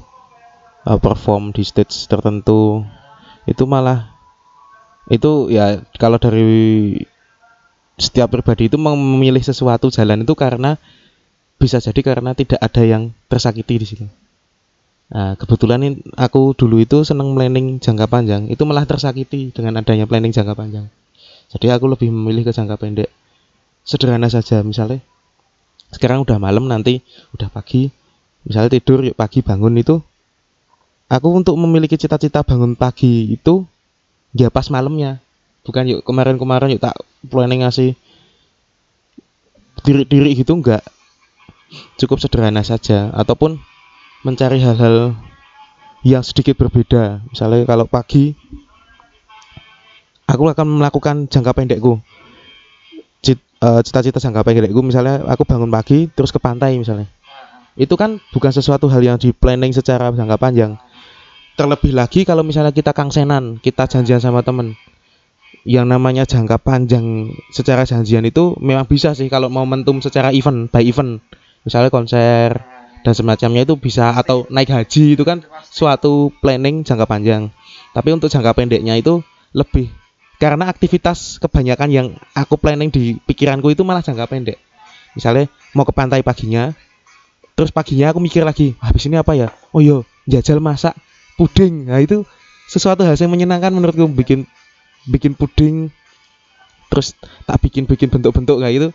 uh, 0.84 1.00
perform 1.00 1.56
di 1.56 1.64
stage 1.64 1.96
tertentu. 2.12 2.84
Itu 3.48 3.64
malah 3.64 4.19
itu 5.08 5.48
ya 5.48 5.80
kalau 5.96 6.20
dari 6.20 7.00
setiap 8.00 8.32
pribadi 8.32 8.68
itu 8.72 8.76
memilih 8.80 9.40
sesuatu 9.44 9.92
jalan 9.92 10.24
itu 10.24 10.34
karena 10.36 10.80
bisa 11.60 11.76
jadi 11.76 12.00
karena 12.00 12.32
tidak 12.32 12.56
ada 12.60 12.82
yang 12.84 13.12
tersakiti 13.28 13.74
di 13.76 13.86
situ. 13.86 14.06
Nah, 15.10 15.34
kebetulan 15.36 15.82
ini 15.84 15.90
aku 16.16 16.56
dulu 16.56 16.80
itu 16.80 17.02
seneng 17.02 17.34
planning 17.36 17.82
jangka 17.82 18.06
panjang, 18.08 18.46
itu 18.48 18.62
malah 18.62 18.86
tersakiti 18.86 19.52
dengan 19.52 19.82
adanya 19.82 20.06
planning 20.06 20.32
jangka 20.32 20.54
panjang. 20.56 20.86
Jadi 21.50 21.66
aku 21.68 21.90
lebih 21.90 22.08
memilih 22.14 22.46
ke 22.46 22.52
jangka 22.54 22.78
pendek. 22.78 23.10
Sederhana 23.82 24.30
saja, 24.30 24.62
misalnya 24.62 25.02
sekarang 25.90 26.22
udah 26.22 26.38
malam 26.38 26.70
nanti 26.70 27.02
udah 27.34 27.50
pagi, 27.50 27.90
misalnya 28.46 28.78
tidur 28.78 29.02
yuk 29.02 29.18
pagi 29.18 29.42
bangun 29.42 29.74
itu 29.82 29.98
aku 31.10 31.28
untuk 31.34 31.58
memiliki 31.58 31.98
cita-cita 31.98 32.46
bangun 32.46 32.78
pagi 32.78 33.34
itu 33.34 33.66
ya 34.36 34.48
pas 34.48 34.66
malamnya. 34.68 35.18
Bukan 35.66 35.84
yuk 35.86 36.00
kemarin-kemarin 36.02 36.72
yuk 36.72 36.82
tak 36.82 36.96
planning 37.28 37.62
ngasih 37.62 37.94
diri-diri 39.84 40.34
gitu 40.36 40.56
enggak. 40.56 40.84
Cukup 41.96 42.18
sederhana 42.18 42.66
saja 42.66 43.14
ataupun 43.14 43.60
mencari 44.26 44.58
hal-hal 44.58 45.14
yang 46.02 46.24
sedikit 46.24 46.58
berbeda. 46.58 47.22
Misalnya 47.30 47.68
kalau 47.68 47.86
pagi 47.86 48.34
aku 50.26 50.48
akan 50.50 50.66
melakukan 50.80 51.28
jangka 51.30 51.52
pendekku. 51.54 52.00
Eh, 53.60 53.80
cita-cita 53.84 54.16
jangka 54.16 54.40
pendekku 54.40 54.80
misalnya 54.80 55.20
aku 55.28 55.44
bangun 55.44 55.68
pagi 55.68 56.08
terus 56.08 56.32
ke 56.32 56.40
pantai 56.40 56.80
misalnya. 56.80 57.04
Itu 57.76 57.92
kan 57.92 58.16
bukan 58.32 58.56
sesuatu 58.56 58.88
hal 58.88 59.04
yang 59.04 59.20
di 59.20 59.36
planning 59.36 59.76
secara 59.76 60.08
jangka 60.08 60.40
panjang. 60.40 60.80
Terlebih 61.60 61.92
lagi 61.92 62.24
kalau 62.24 62.40
misalnya 62.40 62.72
kita 62.72 62.96
kangsenan, 62.96 63.60
kita 63.60 63.84
janjian 63.84 64.16
sama 64.16 64.40
temen. 64.40 64.80
Yang 65.68 65.92
namanya 65.92 66.24
jangka 66.24 66.56
panjang 66.56 67.36
secara 67.52 67.84
janjian 67.84 68.24
itu 68.24 68.56
memang 68.64 68.88
bisa 68.88 69.12
sih 69.12 69.28
kalau 69.28 69.52
momentum 69.52 70.00
secara 70.00 70.32
event 70.32 70.72
by 70.72 70.80
event. 70.80 71.20
Misalnya 71.68 71.92
konser, 71.92 72.64
dan 73.04 73.12
semacamnya 73.12 73.68
itu 73.68 73.76
bisa 73.76 74.16
atau 74.16 74.48
naik 74.48 74.72
haji 74.72 75.20
itu 75.20 75.20
kan 75.20 75.44
suatu 75.68 76.32
planning 76.40 76.80
jangka 76.80 77.04
panjang. 77.04 77.52
Tapi 77.92 78.08
untuk 78.08 78.32
jangka 78.32 78.56
pendeknya 78.56 78.96
itu 78.96 79.20
lebih 79.52 79.92
karena 80.40 80.64
aktivitas 80.64 81.36
kebanyakan 81.44 81.88
yang 81.92 82.06
aku 82.32 82.56
planning 82.56 82.88
di 82.88 83.20
pikiranku 83.20 83.68
itu 83.68 83.84
malah 83.84 84.00
jangka 84.00 84.32
pendek. 84.32 84.56
Misalnya 85.12 85.52
mau 85.76 85.84
ke 85.84 85.92
pantai 85.92 86.24
paginya, 86.24 86.72
terus 87.52 87.68
paginya 87.68 88.16
aku 88.16 88.20
mikir 88.24 88.48
lagi, 88.48 88.80
habis 88.80 89.04
ini 89.04 89.20
apa 89.20 89.36
ya? 89.36 89.52
Oh 89.76 89.84
iya, 89.84 90.00
jajal 90.24 90.56
masak 90.64 90.96
puding. 91.40 91.88
Nah 91.88 92.04
itu 92.04 92.28
sesuatu 92.68 93.00
hal 93.08 93.16
yang 93.16 93.32
menyenangkan 93.32 93.72
menurutku. 93.72 94.04
Bikin 94.12 94.44
bikin 95.08 95.32
puding 95.32 95.88
terus 96.92 97.16
tak 97.48 97.56
bikin 97.64 97.88
bikin 97.88 98.12
bentuk-bentuk 98.12 98.60
kayak 98.60 98.74
itu 98.76 98.88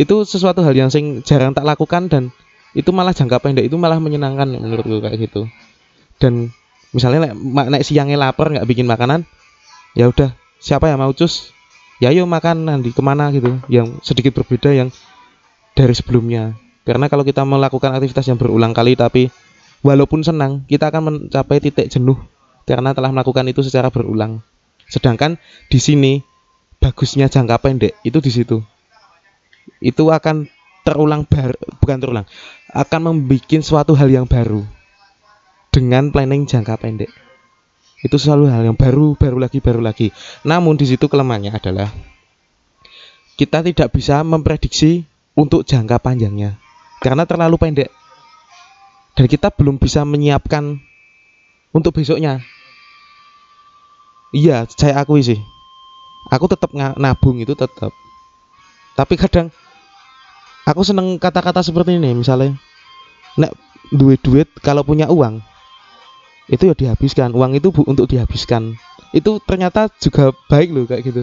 itu 0.00 0.14
sesuatu 0.24 0.64
hal 0.64 0.72
yang 0.72 0.88
sing 0.88 1.20
jarang 1.20 1.52
tak 1.52 1.68
lakukan 1.68 2.08
dan 2.08 2.32
itu 2.72 2.88
malah 2.96 3.12
jangka 3.12 3.36
pendek. 3.44 3.68
Itu 3.68 3.76
malah 3.76 4.00
menyenangkan 4.00 4.56
menurutku 4.56 5.04
kayak 5.04 5.20
gitu. 5.20 5.44
Dan 6.16 6.48
misalnya 6.96 7.28
nek, 7.28 7.68
nek 7.68 7.82
siangnya 7.84 8.16
lapar 8.16 8.48
nggak 8.48 8.64
bikin 8.64 8.88
makanan 8.88 9.28
ya 9.92 10.08
udah 10.08 10.32
siapa 10.56 10.88
yang 10.88 11.04
mau 11.04 11.12
cus? 11.12 11.52
Ya 12.00 12.10
yuk 12.10 12.26
makan 12.26 12.66
nanti 12.66 12.90
ke 12.90 13.02
mana 13.04 13.28
gitu. 13.30 13.60
Yang 13.68 14.00
sedikit 14.00 14.32
berbeda 14.40 14.72
yang 14.72 14.88
dari 15.76 15.92
sebelumnya. 15.92 16.56
Karena 16.82 17.06
kalau 17.06 17.22
kita 17.22 17.46
melakukan 17.46 17.94
aktivitas 17.94 18.26
yang 18.26 18.40
berulang 18.40 18.74
kali 18.74 18.98
tapi 18.98 19.30
walaupun 19.82 20.22
senang 20.22 20.62
kita 20.70 20.88
akan 20.88 21.02
mencapai 21.28 21.58
titik 21.58 21.90
jenuh 21.90 22.16
karena 22.64 22.94
telah 22.94 23.10
melakukan 23.10 23.44
itu 23.50 23.60
secara 23.66 23.90
berulang. 23.90 24.40
Sedangkan 24.86 25.36
di 25.68 25.78
sini 25.82 26.12
bagusnya 26.78 27.26
jangka 27.28 27.58
pendek 27.58 27.98
itu 28.06 28.18
di 28.22 28.30
situ. 28.30 28.58
Itu 29.82 30.10
akan 30.10 30.46
terulang 30.82 31.22
bar, 31.26 31.54
bukan 31.78 31.98
terulang 32.02 32.26
akan 32.74 33.00
membuat 33.02 33.62
suatu 33.62 33.94
hal 33.94 34.10
yang 34.10 34.26
baru 34.26 34.62
dengan 35.74 36.10
planning 36.10 36.46
jangka 36.46 36.78
pendek. 36.78 37.10
Itu 38.02 38.18
selalu 38.18 38.50
hal 38.50 38.62
yang 38.66 38.78
baru 38.78 39.14
baru 39.14 39.38
lagi 39.38 39.62
baru 39.62 39.78
lagi. 39.78 40.10
Namun 40.42 40.74
di 40.74 40.90
situ 40.90 41.06
kelemahannya 41.06 41.54
adalah 41.54 41.90
kita 43.38 43.62
tidak 43.62 43.94
bisa 43.94 44.26
memprediksi 44.26 45.06
untuk 45.38 45.62
jangka 45.62 46.02
panjangnya. 46.02 46.58
Karena 46.98 47.26
terlalu 47.26 47.58
pendek 47.58 47.90
dan 49.12 49.24
kita 49.28 49.52
belum 49.52 49.76
bisa 49.76 50.04
menyiapkan 50.08 50.80
untuk 51.72 51.96
besoknya. 51.96 52.40
Iya 54.32 54.64
saya 54.72 55.00
akui 55.04 55.20
sih. 55.20 55.40
Aku 56.32 56.48
tetap 56.48 56.72
nabung 56.72 57.36
itu 57.42 57.52
tetap. 57.52 57.92
Tapi 58.96 59.14
kadang 59.20 59.52
aku 60.64 60.80
seneng 60.80 61.20
kata-kata 61.20 61.60
seperti 61.60 62.00
ini 62.00 62.16
misalnya 62.16 62.56
nek 63.36 63.52
duit 63.92 64.20
duit 64.24 64.48
kalau 64.64 64.86
punya 64.86 65.08
uang 65.12 65.44
itu 66.48 66.72
ya 66.72 66.74
dihabiskan. 66.76 67.36
Uang 67.36 67.52
itu 67.52 67.68
bu 67.68 67.84
untuk 67.84 68.08
dihabiskan. 68.08 68.76
Itu 69.12 69.44
ternyata 69.44 69.92
juga 70.00 70.32
baik 70.48 70.72
loh 70.72 70.84
kayak 70.88 71.02
gitu. 71.04 71.22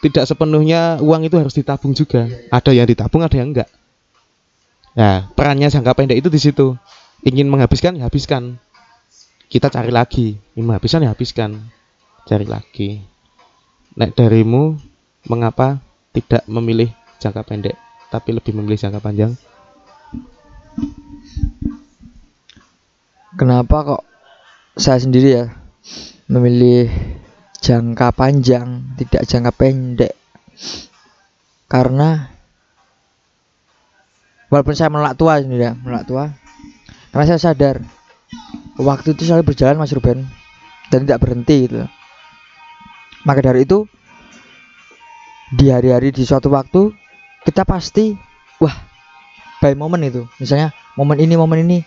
Tidak 0.00 0.24
sepenuhnya 0.24 1.02
uang 1.02 1.26
itu 1.26 1.36
harus 1.36 1.52
ditabung 1.58 1.92
juga. 1.92 2.30
Ada 2.54 2.70
yang 2.70 2.86
ditabung 2.86 3.26
ada 3.26 3.34
yang 3.34 3.50
enggak 3.50 3.79
nah 4.94 5.30
perannya 5.34 5.70
jangka 5.70 5.92
pendek 5.94 6.18
itu 6.20 6.28
di 6.30 6.40
situ. 6.40 6.74
Ingin 7.20 7.52
menghabiskan 7.52 8.00
ya 8.00 8.08
habiskan. 8.08 8.56
Kita 9.50 9.68
cari 9.68 9.92
lagi. 9.92 10.40
Ingin 10.56 10.66
menghabiskan 10.72 11.04
ya 11.04 11.12
habiskan. 11.12 11.68
Cari 12.24 12.48
lagi. 12.48 13.04
Nek 13.98 14.16
darimu 14.16 14.80
mengapa 15.28 15.82
tidak 16.16 16.42
memilih 16.48 16.88
jangka 17.20 17.44
pendek 17.44 17.76
tapi 18.10 18.34
lebih 18.34 18.52
memilih 18.58 18.76
jangka 18.76 19.00
panjang? 19.00 19.32
Kenapa 23.38 23.76
kok 23.86 24.02
saya 24.74 24.98
sendiri 24.98 25.28
ya 25.38 25.46
memilih 26.26 26.90
jangka 27.62 28.10
panjang, 28.10 28.98
tidak 28.98 29.22
jangka 29.30 29.54
pendek? 29.54 30.18
Karena 31.70 32.34
walaupun 34.50 34.74
saya 34.74 34.90
menolak 34.90 35.14
tua 35.16 35.38
ya, 35.40 35.72
menolak 35.78 36.04
tua, 36.04 36.34
karena 37.14 37.24
saya 37.24 37.40
sadar 37.40 37.80
waktu 38.76 39.14
itu 39.14 39.24
selalu 39.24 39.54
berjalan 39.54 39.78
Mas 39.78 39.94
Ruben 39.94 40.26
dan 40.90 41.06
tidak 41.06 41.22
berhenti 41.22 41.70
gitu. 41.70 41.86
Maka 43.22 43.40
dari 43.40 43.64
itu 43.64 43.86
di 45.54 45.70
hari-hari 45.70 46.10
di 46.10 46.26
suatu 46.26 46.50
waktu 46.50 46.90
kita 47.46 47.62
pasti 47.64 48.14
wah 48.58 48.74
by 49.62 49.72
momen 49.78 50.02
itu. 50.04 50.26
Misalnya 50.42 50.74
momen 50.98 51.18
ini 51.20 51.34
momen 51.38 51.62
ini 51.64 51.78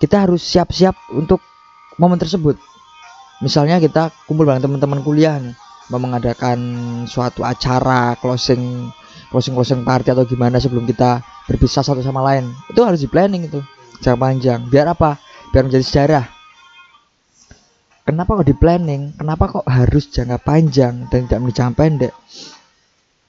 kita 0.00 0.26
harus 0.26 0.40
siap-siap 0.42 0.96
untuk 1.14 1.38
momen 2.00 2.16
tersebut. 2.16 2.56
Misalnya 3.40 3.80
kita 3.80 4.12
kumpul 4.28 4.44
bareng 4.48 4.64
teman-teman 4.64 5.00
kuliah 5.04 5.40
nih 5.40 5.56
mau 5.90 5.98
mengadakan 5.98 6.58
suatu 7.10 7.42
acara 7.42 8.14
closing 8.22 8.88
closing 9.30 9.54
closing 9.54 9.86
party 9.86 10.10
atau 10.12 10.26
gimana 10.26 10.58
sebelum 10.58 10.84
kita 10.84 11.22
berpisah 11.46 11.86
satu 11.86 12.02
sama 12.02 12.20
lain. 12.20 12.50
Itu 12.68 12.82
harus 12.82 13.00
di 13.00 13.08
planning 13.08 13.46
itu 13.46 13.62
jangka 14.02 14.18
panjang. 14.18 14.60
Biar 14.66 14.90
apa? 14.90 15.16
Biar 15.54 15.64
menjadi 15.66 15.84
sejarah. 15.86 16.26
Kenapa 18.04 18.42
kok 18.42 18.48
di 18.50 18.56
planning 18.58 19.14
kenapa 19.14 19.44
kok 19.46 19.66
harus 19.70 20.10
jangka 20.10 20.42
panjang 20.42 21.06
dan 21.08 21.30
tidak 21.30 21.38
menjadi 21.40 21.58
jangka 21.62 21.78
pendek? 21.78 22.14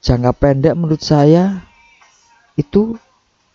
Jangka 0.02 0.32
pendek 0.34 0.74
menurut 0.74 1.02
saya 1.06 1.62
itu 2.58 2.98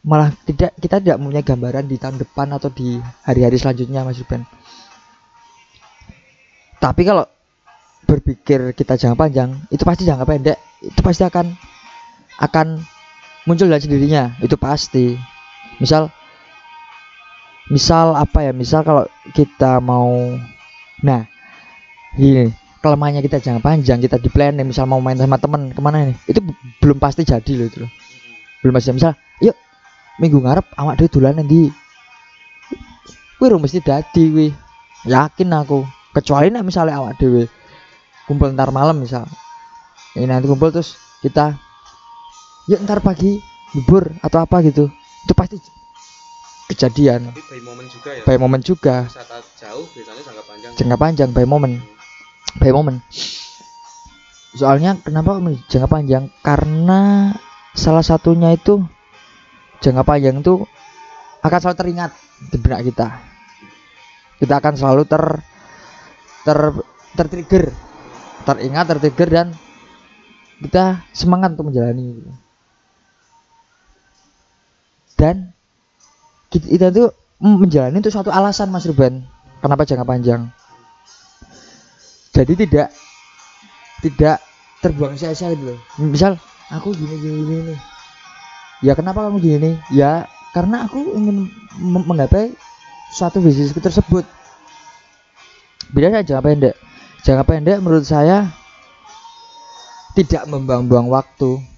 malah 0.06 0.30
tidak 0.46 0.70
kita 0.78 1.02
tidak 1.02 1.18
punya 1.18 1.42
gambaran 1.42 1.90
di 1.90 1.98
tahun 1.98 2.22
depan 2.22 2.54
atau 2.54 2.70
di 2.70 3.02
hari-hari 3.26 3.58
selanjutnya 3.58 4.06
Mas 4.06 4.22
Ruben. 4.22 4.46
Tapi 6.78 7.02
kalau 7.02 7.26
berpikir 8.06 8.70
kita 8.78 8.94
jangka 8.94 9.18
panjang, 9.18 9.50
itu 9.74 9.82
pasti 9.82 10.06
jangka 10.06 10.24
pendek, 10.24 10.58
itu 10.78 11.00
pasti 11.02 11.26
akan 11.26 11.58
akan 12.40 12.82
muncul 13.48 13.70
dari 13.70 13.82
sendirinya, 13.82 14.36
itu 14.42 14.56
pasti. 14.58 15.16
Misal 15.80 16.08
misal 17.68 18.16
apa 18.16 18.44
ya? 18.46 18.52
Misal 18.52 18.84
kalau 18.86 19.04
kita 19.32 19.80
mau 19.80 20.36
nah, 21.04 21.24
gini, 22.16 22.52
kelemahannya 22.80 23.24
kita 23.24 23.42
jangan 23.42 23.60
panjang 23.60 23.98
kita 23.98 24.20
di 24.22 24.30
plan 24.30 24.54
misal 24.62 24.86
mau 24.86 25.02
main 25.02 25.18
sama 25.18 25.40
temen 25.42 25.74
ke 25.74 25.80
mana 25.82 26.06
nih 26.06 26.16
itu 26.30 26.38
belum 26.78 27.02
pasti 27.02 27.26
jadi 27.26 27.52
loh 27.58 27.66
itu 27.66 27.84
belum 28.62 28.72
pasti. 28.76 28.94
Misal 28.94 29.12
yuk 29.42 29.56
minggu 30.22 30.38
ngarep 30.40 30.66
awak 30.78 30.96
dhewe 31.00 31.10
dolan 31.12 31.42
nanti 31.42 31.68
wih 33.36 33.58
mesti 33.60 33.78
dadi 33.84 34.24
wih. 34.32 34.52
Yakin 35.06 35.54
aku. 35.54 35.86
Kecuali 36.10 36.50
nek 36.50 36.66
misalnya 36.66 36.98
awak 36.98 37.20
dewe 37.20 37.46
kumpul 38.26 38.50
ntar 38.56 38.72
malam 38.74 38.98
misal. 38.98 39.28
Ini 40.16 40.26
nanti 40.26 40.48
kumpul 40.48 40.72
terus 40.72 40.96
kita 41.22 41.54
yuk 42.66 42.82
ntar 42.82 43.02
pagi 43.02 43.40
libur 43.74 44.10
atau 44.22 44.42
apa 44.42 44.62
gitu. 44.66 44.90
Itu 45.26 45.32
pasti 45.34 45.58
kejadian. 46.70 47.30
Tapi 47.30 47.42
by 47.42 47.60
momen 47.62 47.86
juga 47.90 48.10
ya. 48.14 48.22
By 48.26 48.36
momen 48.38 48.60
juga. 48.62 48.96
Wisata 49.06 49.38
jauh 49.58 49.86
biasanya 49.90 50.22
jangka 50.22 50.42
panjang. 50.46 50.72
Jangka 50.78 50.96
panjang 50.98 51.30
by 51.34 51.46
momen 51.46 51.72
by 52.56 52.72
momen 52.72 53.02
soalnya 54.56 54.96
kenapa 55.04 55.36
jangka 55.68 55.88
panjang? 55.88 56.24
Karena 56.40 57.30
salah 57.76 58.00
satunya 58.00 58.56
itu 58.56 58.80
jangka 59.84 60.02
panjang 60.02 60.40
itu 60.40 60.64
akan 61.44 61.58
selalu 61.60 61.76
teringat 61.76 62.10
di 62.48 62.56
benak 62.58 62.80
kita. 62.88 63.08
Kita 64.40 64.54
akan 64.58 64.74
selalu 64.74 65.02
ter 65.04 65.24
ter 66.42 66.58
tertrigger. 67.14 67.64
Teringat 68.48 68.84
tertrigger 68.88 69.28
dan 69.28 69.48
kita 70.64 71.04
semangat 71.12 71.54
untuk 71.54 71.70
menjalani. 71.70 72.16
gitu. 72.16 72.32
Dan 75.16 75.56
kita, 76.52 76.92
tuh 76.92 77.10
menjalani 77.40 78.00
itu 78.00 78.12
suatu 78.12 78.30
alasan 78.30 78.70
Mas 78.70 78.86
Ruben. 78.86 79.24
Kenapa 79.64 79.88
jangka 79.88 80.06
panjang? 80.06 80.52
Jadi 82.36 82.52
tidak 82.54 82.92
tidak 84.04 84.38
terbuang 84.84 85.16
sia-sia 85.16 85.56
gitu 85.56 85.72
loh. 85.72 85.78
Misal 85.96 86.36
aku 86.68 86.92
gini 86.92 87.16
gini 87.16 87.40
gini 87.48 87.74
ya 88.84 88.92
kenapa 88.92 89.28
kamu 89.28 89.38
gini? 89.40 89.70
Ya 89.92 90.28
karena 90.52 90.88
aku 90.88 91.00
ingin 91.16 91.48
menggapai 91.80 92.52
suatu 93.12 93.40
visiku 93.40 93.80
tersebut. 93.80 94.24
Beda 95.92 96.10
saya 96.12 96.26
jangka 96.26 96.44
pendek. 96.44 96.74
Jangka 97.22 97.44
pendek 97.46 97.78
menurut 97.80 98.04
saya 98.04 98.50
tidak 100.16 100.48
membuang-buang 100.48 101.08
waktu. 101.12 101.60
itu 101.60 101.75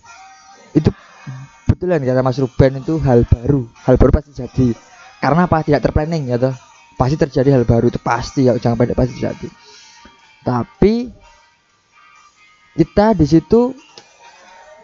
betul 1.78 1.94
yang 1.94 2.02
kata 2.02 2.26
Mas 2.26 2.42
Ruben 2.42 2.82
itu 2.82 2.98
hal 3.06 3.22
baru. 3.22 3.70
Hal 3.86 3.94
baru 3.94 4.10
pasti 4.10 4.34
jadi. 4.34 4.74
Karena 5.22 5.46
apa? 5.46 5.62
Tidak 5.62 5.78
terplanning 5.78 6.26
ya 6.26 6.34
toh. 6.34 6.50
Pasti 6.98 7.14
terjadi 7.14 7.54
hal 7.54 7.62
baru 7.62 7.86
itu 7.86 8.02
pasti. 8.02 8.50
Ya 8.50 8.58
jangka 8.58 8.74
pendek 8.82 8.98
pasti 8.98 9.14
terjadi. 9.14 9.46
Tapi 10.42 11.14
kita 12.74 13.14
di 13.14 13.26
situ 13.30 13.78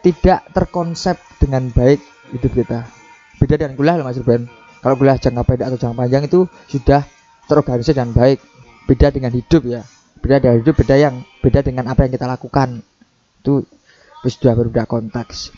tidak 0.07 0.47
terkonsep 0.55 1.19
dengan 1.43 1.67
baik 1.75 1.99
hidup 2.31 2.63
kita. 2.63 2.87
Beda 3.43 3.59
dengan 3.59 3.75
kuliah 3.75 3.99
loh 3.99 4.07
Mas 4.07 4.23
Ruben. 4.23 4.47
Kalau 4.79 4.95
kuliah 4.95 5.19
jangka 5.19 5.43
pendek 5.43 5.67
atau 5.75 5.79
jangka 5.83 5.99
panjang 5.99 6.23
itu 6.31 6.47
sudah 6.71 7.03
terorganisir 7.51 7.99
dengan 7.99 8.15
baik. 8.15 8.39
Beda 8.87 9.11
dengan 9.11 9.35
hidup 9.35 9.67
ya. 9.67 9.83
Beda 10.23 10.39
dengan 10.39 10.63
hidup 10.63 10.79
beda 10.79 10.95
yang 10.95 11.27
beda 11.43 11.59
dengan 11.67 11.91
apa 11.91 12.07
yang 12.07 12.15
kita 12.15 12.31
lakukan. 12.31 12.87
Itu 13.43 13.67
sudah 14.23 14.55
berbeda 14.55 14.87
konteks. 14.87 15.51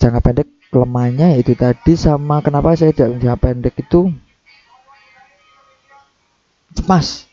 Jangka 0.00 0.24
pendek 0.24 0.53
kelemahannya 0.74 1.38
itu 1.38 1.54
tadi 1.54 1.94
sama 1.94 2.42
kenapa 2.42 2.74
saya 2.74 2.90
tidak 2.90 3.22
jangka 3.22 3.38
pendek 3.38 3.74
itu? 3.78 4.10
Cemas. 6.74 7.30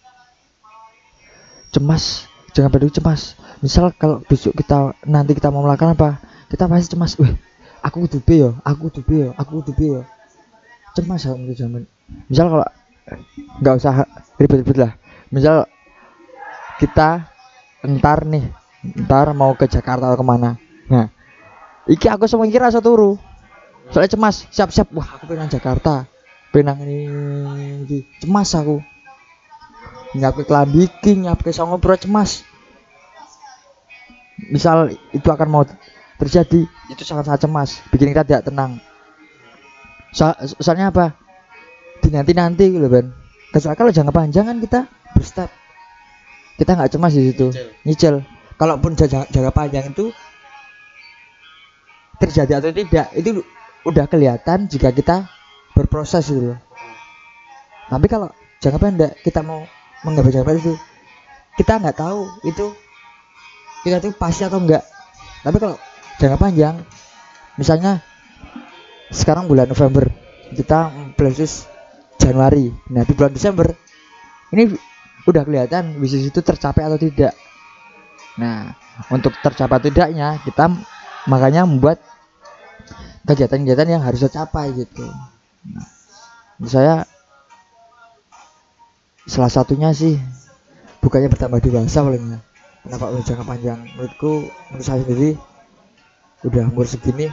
Cemas. 1.73 2.29
Jangan 2.53 2.69
pendek 2.69 2.93
cemas. 2.93 3.33
Misal 3.65 3.89
kalau 3.97 4.21
besok 4.29 4.53
kita 4.53 4.93
nanti 5.09 5.33
kita 5.33 5.49
mau 5.49 5.65
melakukan 5.65 5.97
apa? 5.97 6.21
Kita 6.53 6.69
pasti 6.69 6.93
cemas. 6.93 7.17
Wih 7.17 7.33
aku 7.81 8.05
kudu 8.05 8.21
yo 8.37 8.49
aku 8.61 8.93
kudu 8.93 9.01
yo 9.09 9.29
aku 9.33 9.65
kudu 9.65 9.97
yo 9.97 10.01
cemas 10.93 11.25
ya 11.25 11.33
untuk 11.33 11.57
zaman. 11.57 11.89
Misal 12.29 12.53
kalau 12.53 12.67
nggak 13.65 13.75
usah 13.81 14.05
ribet-ribet 14.37 14.77
lah. 14.77 14.93
Misal 15.33 15.65
kita 16.77 17.25
entar 17.81 18.21
nih 18.29 18.45
entar 18.85 19.33
mau 19.33 19.57
ke 19.57 19.65
Jakarta 19.65 20.13
atau 20.13 20.21
ke 20.21 20.25
mana. 20.25 20.61
Nah 20.85 21.09
iki 21.89 22.05
aku 22.05 22.29
semua 22.29 22.45
kira 22.45 22.69
rasa 22.69 22.77
turu 22.77 23.17
soalnya 23.91 24.11
cemas 24.15 24.47
siap-siap 24.49 24.89
wah 24.95 25.19
aku 25.19 25.29
pengen 25.29 25.51
Jakarta. 25.51 26.07
Pengen 26.51 26.83
ini, 26.83 28.03
cemas 28.19 28.51
aku. 28.55 28.83
Nyiapke 30.11 30.43
kelambi 30.43 30.91
iki 30.91 31.15
nyiapke 31.15 31.55
songo 31.55 31.79
bro 31.79 31.95
cemas. 31.95 32.43
Misal 34.51 34.91
itu 35.15 35.23
akan 35.23 35.47
mau 35.47 35.63
terjadi 36.19 36.67
itu 36.91 37.03
sangat-sangat 37.07 37.47
cemas. 37.47 37.79
Bikin 37.87 38.11
kita 38.11 38.27
tidak 38.27 38.43
tenang. 38.51 38.83
So, 40.11 40.27
soalnya 40.59 40.91
apa? 40.91 41.15
Di 42.03 42.11
nanti 42.11 42.35
nanti 42.35 42.67
gitu 42.67 42.91
Ben. 42.91 43.15
Kecuali 43.55 43.75
kalau 43.79 43.91
jangka 43.95 44.11
panjang 44.11 44.45
kan 44.51 44.57
kita 44.59 44.79
berstep. 45.15 45.47
Kita 46.59 46.75
nggak 46.75 46.91
cemas 46.91 47.15
di 47.15 47.31
situ. 47.31 47.47
Nyicil. 47.47 47.71
nyicil. 47.87 48.15
Kalaupun 48.59 48.99
jangka, 48.99 49.31
jangka 49.31 49.51
panjang 49.55 49.95
itu 49.95 50.11
terjadi 52.19 52.61
atau 52.61 52.69
tidak 52.69 53.07
itu 53.17 53.41
udah 53.87 54.05
kelihatan 54.05 54.69
jika 54.69 54.93
kita 54.93 55.29
berproses 55.73 56.27
gitu 56.29 56.53
loh. 56.53 56.59
Tapi 57.89 58.05
kalau 58.07 58.29
jangka 58.61 58.79
pendek 58.79 59.11
kita 59.25 59.41
mau 59.41 59.65
menggapai 60.05 60.31
jangka 60.31 60.47
pendek 60.47 60.63
itu 60.63 60.75
kita 61.59 61.81
nggak 61.81 61.97
tahu 61.97 62.29
itu 62.47 62.65
kita 63.81 63.97
tuh 63.99 64.13
pasti 64.15 64.45
atau 64.45 64.61
enggak 64.61 64.85
tapi 65.41 65.57
kalau 65.57 65.75
jangka 66.21 66.37
panjang 66.37 66.75
misalnya 67.57 68.05
sekarang 69.09 69.49
bulan 69.49 69.67
November 69.67 70.07
kita 70.53 71.11
Places 71.17 71.67
Januari. 72.21 72.69
Nah 72.93 73.01
di 73.01 73.13
bulan 73.17 73.33
Desember 73.33 73.67
ini 74.53 74.69
udah 75.25 75.41
kelihatan 75.41 75.97
bisnis 75.97 76.29
itu 76.29 76.39
tercapai 76.45 76.85
atau 76.85 76.99
tidak. 77.01 77.33
Nah 78.37 78.77
untuk 79.09 79.33
tercapai 79.41 79.81
tidaknya 79.81 80.37
kita 80.45 80.69
makanya 81.25 81.65
membuat 81.65 81.97
kegiatan-kegiatan 83.25 83.87
yang 83.97 84.01
harus 84.01 84.25
tercapai 84.25 84.73
gitu. 84.73 85.05
Nah, 85.69 85.87
saya 86.65 86.93
salah 89.29 89.51
satunya 89.53 89.93
sih 89.93 90.17
bukannya 91.01 91.29
bertambah 91.29 91.61
dewasa 91.61 92.01
palingnya 92.01 92.39
kenapa 92.85 93.13
udah 93.13 93.23
jangka 93.25 93.45
panjang. 93.45 93.79
Menurutku 93.97 94.49
menurut 94.69 94.85
saya 94.85 95.01
sendiri 95.05 95.37
udah 96.41 96.63
umur 96.73 96.89
segini 96.89 97.29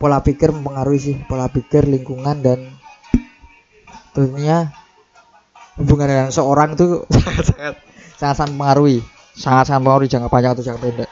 pola 0.00 0.24
pikir 0.24 0.48
mempengaruhi 0.52 1.00
sih 1.00 1.16
pola 1.28 1.52
pikir 1.52 1.84
lingkungan 1.84 2.40
dan 2.40 2.72
tentunya 4.16 4.72
hubungan 5.76 6.08
dengan 6.08 6.28
seorang 6.32 6.72
itu 6.72 7.04
sangat 7.12 7.44
sangat 7.52 7.74
sangat 8.16 8.34
sangat 8.36 8.48
mempengaruhi 8.56 8.98
sangat 9.36 9.64
sangat 9.68 9.80
mempengaruhi 9.84 10.08
jangka 10.08 10.28
panjang 10.32 10.52
atau 10.56 10.64
jangka 10.64 10.80
pendek. 10.80 11.10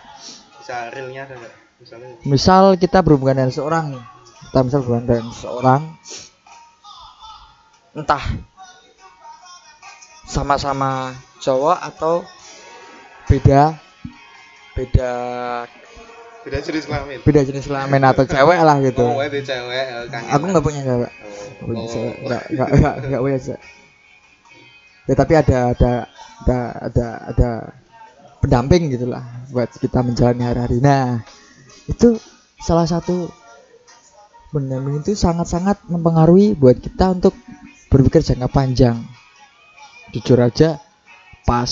Bisa 0.61 0.77
realnya 0.93 1.23
ada 1.29 1.37
misalnya. 1.81 2.11
Misal 2.27 2.65
kita 2.77 2.99
berhubungan 3.01 3.37
dengan 3.43 3.53
seorang 3.55 3.85
nih. 3.95 4.05
Kita 4.49 4.59
misal 4.65 4.79
berhubungan 4.83 5.07
dengan 5.07 5.29
seorang 5.33 5.83
entah 7.95 8.25
sama-sama 10.29 11.17
cowok 11.41 11.79
atau 11.83 12.23
beda 13.27 13.75
beda 14.77 15.11
beda 16.47 16.59
jenis 16.63 16.87
kelamin. 16.87 17.19
beda 17.27 17.41
jenis 17.43 17.67
kelamin 17.67 18.03
atau 18.07 18.25
cewek 18.33 18.61
lah 18.63 18.77
gitu. 18.85 19.03
Oh 19.03 19.19
itu 19.25 19.41
cewek 19.43 19.85
eh, 19.89 20.07
kangen 20.13 20.31
aku 20.31 20.45
nggak 20.53 20.65
punya 20.65 20.83
cewek. 20.85 21.13
Nggak 21.59 21.67
punya 21.67 21.83
Oh. 21.83 21.91
cewek. 21.91 22.17
Nggak 22.25 22.43
nggak 22.55 22.95
nggak 23.09 23.23
punya 23.25 23.39
cewek. 23.43 23.63
Ya 25.09 25.15
tapi 25.17 25.33
ada 25.35 25.59
ada 25.73 25.93
ada 26.45 26.59
ada 26.85 27.07
ada 27.35 27.51
pendamping 28.39 28.93
gitulah 28.93 29.25
buat 29.51 29.73
kita 29.75 30.05
menjalani 30.05 30.45
hari-hari. 30.45 30.79
Nah 30.79 31.25
itu 31.89 32.21
salah 32.61 32.85
satu 32.85 33.33
pendamping 34.53 35.01
itu 35.05 35.13
sangat-sangat 35.17 35.85
mempengaruhi 35.89 36.57
buat 36.57 36.77
kita 36.81 37.17
untuk 37.17 37.33
berpikir 37.89 38.21
jangka 38.25 38.49
panjang. 38.49 38.97
Jujur 40.13 40.41
aja 40.41 40.81
pas 41.45 41.69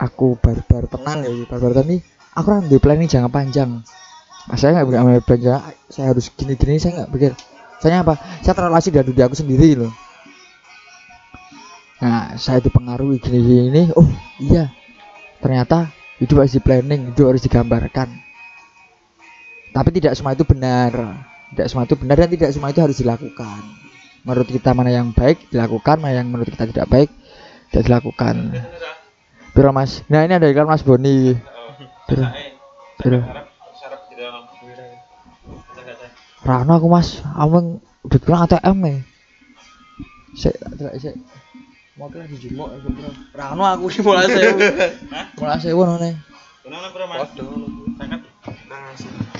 aku 0.00 0.36
baru-baru 0.40 0.88
tenan 0.88 1.24
ya 1.24 1.32
baru-baru 1.44 1.74
tenan 1.84 2.00
aku 2.32 2.46
kan 2.48 2.64
di 2.68 2.76
planning 2.80 3.08
jangka 3.08 3.30
panjang. 3.32 3.70
Nah, 4.48 4.56
saya 4.56 4.80
nggak 4.80 4.88
ngambil 4.88 5.22
belanja 5.24 5.54
saya 5.92 6.16
harus 6.16 6.32
gini-gini 6.32 6.80
saya 6.80 7.04
nggak 7.04 7.10
pikir. 7.12 7.32
Soalnya 7.80 8.04
apa? 8.04 8.14
Saya 8.44 8.52
terlalu 8.56 8.76
asik 8.76 8.92
dari 8.96 9.12
diri 9.12 9.24
aku 9.24 9.36
sendiri 9.36 9.68
loh. 9.76 9.92
Nah 12.00 12.40
saya 12.40 12.64
dipengaruhi 12.64 13.20
gini-gini 13.20 13.92
oh 13.92 14.08
iya 14.40 14.72
ternyata 15.44 15.92
hidup 16.16 16.44
harus 16.44 16.56
di 16.56 16.60
planning 16.64 17.12
hidup 17.12 17.36
harus 17.36 17.44
digambarkan 17.44 18.29
tapi 19.70 19.90
tidak 19.94 20.18
semua 20.18 20.34
itu 20.34 20.44
benar. 20.46 20.92
Tidak 21.50 21.66
semua 21.66 21.82
itu 21.86 21.94
benar 21.98 22.16
dan 22.18 22.30
tidak 22.30 22.50
semua 22.54 22.70
itu 22.70 22.80
harus 22.82 22.98
dilakukan. 22.98 23.62
Menurut 24.22 24.48
kita 24.50 24.70
mana 24.76 24.90
yang 24.92 25.10
baik 25.10 25.50
dilakukan. 25.50 25.98
Mana 25.98 26.22
yang 26.22 26.28
menurut 26.30 26.50
kita 26.52 26.70
tidak 26.70 26.86
baik 26.90 27.10
tidak 27.70 27.84
dilakukan. 27.86 28.34
Biro 29.54 29.70
mas. 29.70 30.02
Nah 30.10 30.26
ini 30.26 30.34
ada 30.38 30.46
iklan 30.50 30.70
mas 30.70 30.82
Boni. 30.82 31.34
Biro 32.06 32.26
Biro 32.98 33.20
Rano 36.40 36.72
aku 36.72 36.88
mas, 36.88 37.20
ameng 37.36 37.84
udah 38.00 38.18
bilang 38.24 38.48
ATM 38.48 38.76
nih. 38.80 38.98
Sik, 40.40 40.56
tak 40.56 40.72
delok 40.78 40.94
sik. 40.96 41.14
mau 42.00 42.08
aku 42.08 42.88
bro 42.96 43.12
rano 43.36 43.60
aku 43.60 43.92
sih 43.92 44.00
mulai 44.00 44.24
sewu. 44.24 44.56
Mulai 45.36 45.58
sewu 45.60 45.84
nih 46.00 46.16
Kenapa 46.60 46.92
bro 46.92 47.06
mas? 47.08 47.30
Sangat 47.96 48.20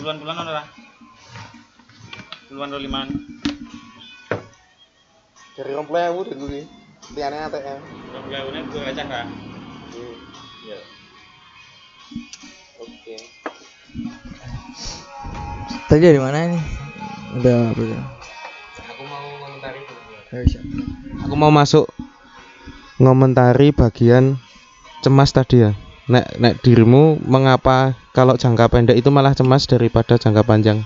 puluhan-puluhan 0.01 0.37
ono 0.41 0.51
ora? 0.57 0.65
Puluhan 2.49 2.73
ro 2.73 2.79
liman. 2.81 3.09
Dari 5.53 5.73
romplek 5.77 6.09
aku 6.09 6.33
dulu 6.33 6.49
nih. 6.49 6.65
Tiane 7.13 7.37
ATM. 7.45 7.81
Rong 8.17 8.27
gaune 8.33 8.61
gue 8.73 8.81
ngajak 8.81 9.07
ra. 9.09 9.23
Iya. 10.65 10.79
Oke. 12.81 13.17
tadi 15.91 16.07
dari 16.07 16.23
mana 16.23 16.47
ini 16.47 16.61
udah 17.35 17.75
apa 17.75 17.83
ya 17.83 18.01
Aku 18.95 19.03
mau 19.11 19.27
komentari 19.43 19.81
Ya. 20.31 20.61
Aku 21.27 21.35
mau 21.35 21.51
masuk 21.51 21.91
ngomentari 23.03 23.75
bagian 23.75 24.39
cemas 25.03 25.35
tadi 25.35 25.67
ya. 25.67 25.75
Nek 26.11 26.43
nek 26.43 26.59
dirimu 26.59 27.23
mengapa 27.23 27.95
kalau 28.11 28.35
jangka 28.35 28.67
pendek 28.67 28.99
itu 28.99 29.15
malah 29.15 29.31
cemas 29.31 29.63
daripada 29.71 30.19
jangka 30.19 30.43
panjang? 30.43 30.83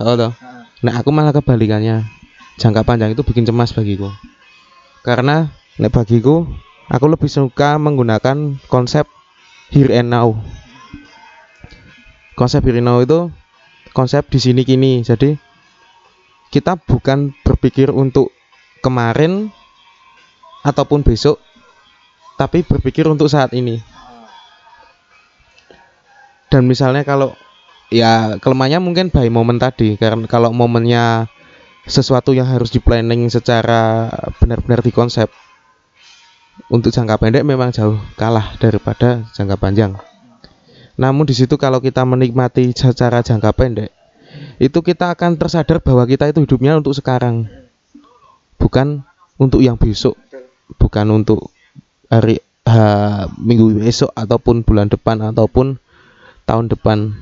Oh 0.00 0.16
toh. 0.16 0.32
Nek 0.80 1.04
aku 1.04 1.12
malah 1.12 1.36
kebalikannya. 1.36 2.08
Jangka 2.56 2.88
panjang 2.88 3.12
itu 3.12 3.20
bikin 3.20 3.44
cemas 3.44 3.76
bagiku. 3.76 4.08
Karena 5.04 5.52
nek 5.76 5.92
bagiku 5.92 6.48
aku 6.88 7.04
lebih 7.04 7.28
suka 7.28 7.76
menggunakan 7.76 8.56
konsep 8.72 9.04
here 9.68 9.92
and 9.92 10.08
now. 10.08 10.40
Konsep 12.32 12.64
here 12.64 12.80
and 12.80 12.88
now 12.88 13.04
itu 13.04 13.28
konsep 13.92 14.24
di 14.32 14.40
sini 14.40 14.64
kini. 14.64 15.04
Jadi 15.04 15.36
kita 16.48 16.80
bukan 16.80 17.36
berpikir 17.44 17.92
untuk 17.92 18.32
kemarin 18.80 19.52
ataupun 20.64 21.04
besok 21.04 21.36
tapi 22.40 22.64
berpikir 22.64 23.04
untuk 23.04 23.28
saat 23.28 23.52
ini 23.52 23.97
dan 26.48 26.64
misalnya 26.64 27.04
kalau 27.04 27.36
ya 27.88 28.36
kelemahannya 28.40 28.80
mungkin 28.80 29.08
by 29.08 29.28
momen 29.32 29.56
tadi 29.60 29.96
karena 29.96 30.28
kalau 30.28 30.52
momennya 30.52 31.28
sesuatu 31.88 32.36
yang 32.36 32.48
harus 32.48 32.68
di 32.68 32.80
planning 32.80 33.32
secara 33.32 34.12
benar-benar 34.36 34.84
di 34.84 34.92
konsep 34.92 35.32
untuk 36.68 36.92
jangka 36.92 37.16
pendek 37.16 37.44
memang 37.48 37.72
jauh 37.72 37.96
kalah 38.20 38.52
daripada 38.60 39.24
jangka 39.32 39.56
panjang. 39.56 39.96
Namun 40.98 41.24
di 41.24 41.32
situ 41.32 41.54
kalau 41.56 41.78
kita 41.78 42.02
menikmati 42.04 42.74
secara 42.76 43.24
jangka 43.24 43.54
pendek 43.56 43.90
itu 44.60 44.78
kita 44.84 45.14
akan 45.14 45.40
tersadar 45.40 45.80
bahwa 45.80 46.04
kita 46.04 46.28
itu 46.28 46.44
hidupnya 46.44 46.76
untuk 46.76 46.92
sekarang. 46.92 47.48
Bukan 48.58 49.06
untuk 49.38 49.62
yang 49.62 49.78
besok 49.78 50.18
bukan 50.76 51.24
untuk 51.24 51.48
hari 52.12 52.44
ha, 52.68 53.24
minggu 53.40 53.80
besok 53.80 54.12
ataupun 54.12 54.60
bulan 54.66 54.92
depan 54.92 55.32
ataupun 55.32 55.80
tahun 56.48 56.72
depan. 56.72 57.12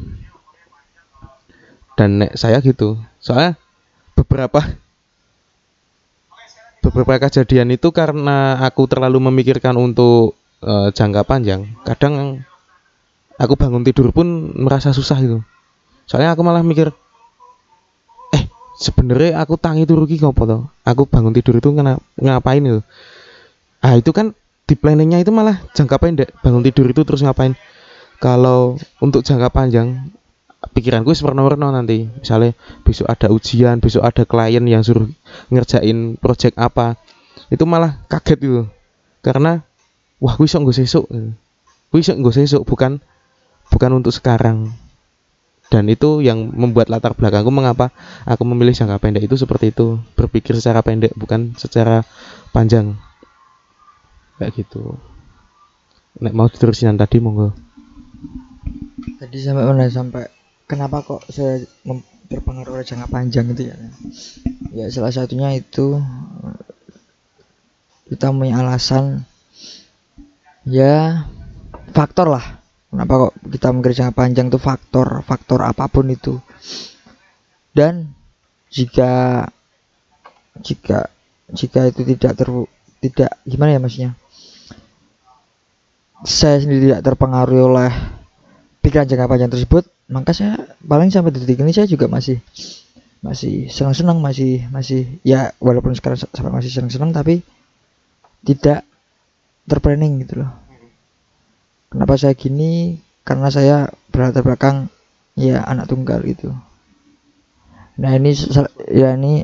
Dan 1.98 2.22
nek 2.22 2.38
saya 2.38 2.62
gitu 2.62 3.00
soalnya 3.18 3.58
beberapa 4.14 4.62
beberapa 6.84 7.18
kejadian 7.26 7.74
itu 7.74 7.90
karena 7.90 8.60
aku 8.62 8.86
terlalu 8.86 9.18
memikirkan 9.32 9.74
untuk 9.74 10.38
eh, 10.62 10.94
jangka 10.94 11.26
panjang 11.26 11.66
kadang 11.82 12.46
aku 13.40 13.54
bangun 13.56 13.82
tidur 13.82 14.12
pun 14.12 14.54
merasa 14.56 14.92
susah 14.94 15.18
gitu. 15.20 15.38
Soalnya 16.06 16.32
aku 16.36 16.46
malah 16.46 16.62
mikir 16.62 16.94
eh 18.32 18.42
sebenarnya 18.78 19.42
aku 19.42 19.58
tangi 19.58 19.84
turu 19.84 20.06
ki 20.06 20.22
ngopo 20.22 20.42
to? 20.46 20.58
Aku 20.86 21.08
bangun 21.08 21.34
tidur 21.34 21.58
itu 21.58 21.68
ngena, 21.72 21.98
ngapain 22.16 22.62
itu? 22.62 22.80
Ah 23.82 23.98
itu 23.98 24.12
kan 24.14 24.32
di 24.66 24.74
planningnya 24.74 25.22
itu 25.22 25.30
malah 25.30 25.62
jangka 25.74 25.96
pendek 25.98 26.28
bangun 26.42 26.62
tidur 26.66 26.86
itu 26.90 27.02
terus 27.06 27.22
ngapain 27.22 27.54
kalau 28.16 28.80
untuk 29.00 29.20
jangka 29.20 29.52
panjang 29.52 30.12
pikiranku 30.72 31.12
warna-warna 31.22 31.70
nanti. 31.72 32.08
Misalnya 32.08 32.56
besok 32.82 33.06
ada 33.08 33.28
ujian 33.30 33.78
besok 33.78 34.02
ada 34.02 34.24
klien 34.24 34.64
yang 34.64 34.82
suruh 34.82 35.08
ngerjain 35.52 36.16
project 36.18 36.56
apa. 36.56 36.96
Itu 37.52 37.68
malah 37.68 38.02
kaget 38.08 38.38
itu. 38.42 38.62
Karena 39.20 39.62
wah 40.18 40.34
gue 40.34 40.48
iso 40.48 40.58
nggo 40.58 40.74
sesuk. 40.74 41.06
Gue 41.92 42.00
iso 42.00 42.16
nggo 42.16 42.32
sesuk 42.32 42.62
bukan 42.64 42.98
bukan 43.70 43.90
untuk 43.96 44.10
sekarang. 44.14 44.72
Dan 45.66 45.90
itu 45.90 46.22
yang 46.22 46.54
membuat 46.54 46.86
latar 46.86 47.18
belakangku 47.18 47.50
mengapa 47.50 47.90
aku 48.22 48.46
memilih 48.46 48.70
jangka 48.70 49.02
pendek 49.02 49.26
itu 49.26 49.34
seperti 49.34 49.74
itu. 49.74 49.98
Berpikir 50.14 50.54
secara 50.56 50.80
pendek 50.80 51.12
bukan 51.18 51.58
secara 51.58 52.06
panjang. 52.54 52.94
Kayak 54.38 54.62
gitu. 54.62 54.94
Nek 56.16 56.32
mau 56.32 56.48
diterusin 56.48 56.96
tadi 56.96 57.20
monggo 57.20 57.65
tadi 59.16 59.36
sampai 59.40 59.64
mana? 59.64 59.88
Sampai 59.88 60.24
kenapa 60.68 61.02
kok 61.04 61.22
saya 61.32 61.64
terpengaruh 62.26 62.80
oleh 62.80 62.86
jangka 62.86 63.08
panjang 63.08 63.46
itu 63.52 63.72
ya? 63.72 63.76
Ya 64.72 64.86
salah 64.92 65.12
satunya 65.14 65.56
itu 65.56 65.96
eh, 66.00 66.60
kita 68.12 68.30
punya 68.30 68.60
alasan 68.60 69.24
ya 70.68 71.26
faktor 71.96 72.28
lah. 72.30 72.60
Kenapa 72.92 73.28
kok 73.28 73.34
kita 73.50 73.66
mikir 73.72 73.92
jangka 73.96 74.14
panjang 74.14 74.46
itu 74.48 74.58
faktor 74.60 75.24
faktor 75.24 75.60
apa 75.64 75.88
pun 75.88 76.06
itu. 76.12 76.38
Dan 77.76 78.12
jika 78.72 79.44
jika 80.60 81.12
jika 81.52 81.80
itu 81.88 82.02
tidak 82.16 82.32
ter 82.36 82.48
tidak 83.04 83.30
gimana 83.44 83.76
ya 83.76 83.80
maksudnya? 83.80 84.12
Saya 86.24 86.64
sendiri 86.64 86.88
tidak 86.90 87.04
terpengaruh 87.04 87.68
oleh 87.68 87.92
pikiran 88.86 89.10
jangka 89.10 89.26
panjang 89.26 89.50
tersebut 89.50 89.90
maka 90.06 90.30
saya 90.30 90.54
paling 90.78 91.10
sampai 91.10 91.34
detik 91.34 91.58
ini 91.58 91.74
saya 91.74 91.90
juga 91.90 92.06
masih 92.06 92.38
masih 93.18 93.66
senang-senang 93.66 94.22
masih 94.22 94.62
masih 94.70 95.18
ya 95.26 95.50
walaupun 95.58 95.90
sekarang 95.98 96.14
sa- 96.14 96.30
sampai 96.30 96.54
masih 96.54 96.70
senang-senang 96.70 97.10
tapi 97.10 97.42
tidak 98.46 98.86
terplanning 99.66 100.22
gitu 100.22 100.46
loh. 100.46 100.50
Kenapa 101.90 102.14
saya 102.14 102.38
gini? 102.38 103.02
Karena 103.26 103.50
saya 103.50 103.90
berlatar 104.14 104.46
belakang 104.46 104.86
ya 105.34 105.66
anak 105.66 105.90
tunggal 105.90 106.22
gitu. 106.22 106.54
Nah 107.98 108.14
ini 108.14 108.30
ya 108.86 109.18
ini 109.18 109.42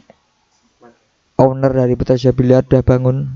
owner 1.35 1.75
dari 1.75 1.99
Putra 1.99 2.15
Biliar 2.15 2.63
udah 2.63 2.83
bangun. 2.87 3.27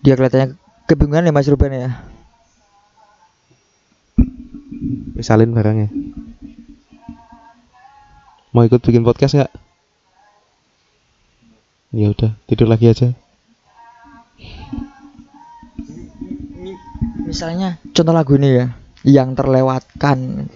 Dia 0.00 0.16
kelihatannya 0.16 0.56
kebingungan 0.88 1.28
ya 1.28 1.32
Mas 1.36 1.44
Ruben 1.52 1.76
ya 1.76 2.09
misalin 5.14 5.52
barangnya 5.52 5.92
mau 8.50 8.66
ikut 8.66 8.82
bikin 8.82 9.06
podcast 9.06 9.38
nggak? 9.38 9.52
Ya 11.90 12.10
udah 12.10 12.32
tidur 12.46 12.70
lagi 12.70 12.90
aja. 12.90 13.14
Misalnya 17.26 17.78
contoh 17.94 18.14
lagu 18.14 18.34
ini 18.38 18.48
ya 18.58 18.66
yang 19.06 19.38
terlewatkan 19.38 20.50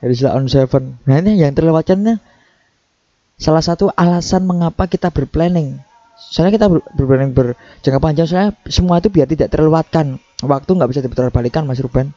dari 0.00 0.14
on 0.28 0.48
Seven. 0.48 1.00
Nah 1.04 1.16
ini 1.20 1.40
yang 1.40 1.52
terlewatkannya 1.52 2.20
salah 3.36 3.64
satu 3.64 3.92
alasan 3.92 4.48
mengapa 4.48 4.88
kita 4.88 5.12
berplanning. 5.12 5.80
Soalnya 6.16 6.56
kita 6.56 6.66
ber- 6.70 6.86
berplanning 6.96 7.32
berjangka 7.36 8.00
panjang 8.00 8.26
soalnya 8.28 8.50
semua 8.68 9.00
itu 9.00 9.12
biar 9.12 9.28
tidak 9.28 9.52
terlewatkan. 9.52 10.16
Waktu 10.44 10.70
nggak 10.76 10.90
bisa 10.92 11.00
diputar 11.04 11.28
balikan 11.32 11.64
Mas 11.68 11.80
Ruben 11.80 12.12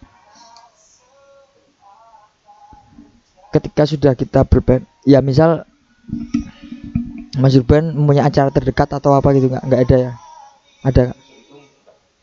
ketika 3.54 3.84
sudah 3.88 4.14
kita 4.14 4.44
berplan 4.44 4.84
ya 5.08 5.24
misal 5.24 5.64
Mas 7.38 7.54
Ruben 7.54 7.94
mempunyai 7.94 8.26
acara 8.26 8.50
terdekat 8.50 8.90
atau 8.98 9.14
apa 9.14 9.30
gitu 9.38 9.52
nggak 9.52 9.64
nggak 9.70 9.82
ada 9.86 9.98
ya? 9.98 10.12
Ada 10.82 11.02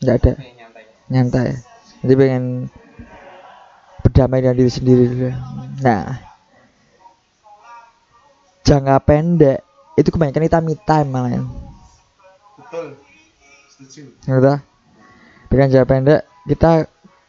nggak? 0.03 0.15
ada? 0.19 0.31
Nyantai. 1.07 1.47
Jadi 2.03 2.13
pengen 2.19 2.43
berdamai 4.05 4.39
dengan 4.45 4.55
diri 4.61 4.69
sendiri 4.69 5.05
nah 5.81 6.21
jangka 8.61 9.01
pendek 9.01 9.59
itu 9.97 10.07
kebanyakan 10.13 10.45
kita 10.45 10.59
me 10.61 10.77
time 10.77 11.09
malah 11.09 11.31
ya. 11.33 11.41
betul. 12.61 12.85
Setuju. 13.73 14.01
Gitu 14.13 14.53
dengan 15.49 15.67
jangka 15.71 15.87
pendek 15.89 16.21
kita 16.45 16.71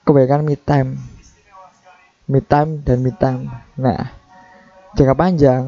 kebanyakan 0.04 0.42
me 0.44 0.56
time 0.60 0.88
me 2.26 2.42
time 2.42 2.82
dan 2.82 2.98
me 3.02 3.14
time. 3.14 3.50
Nah 3.78 4.10
jangka 4.98 5.14
panjang 5.14 5.62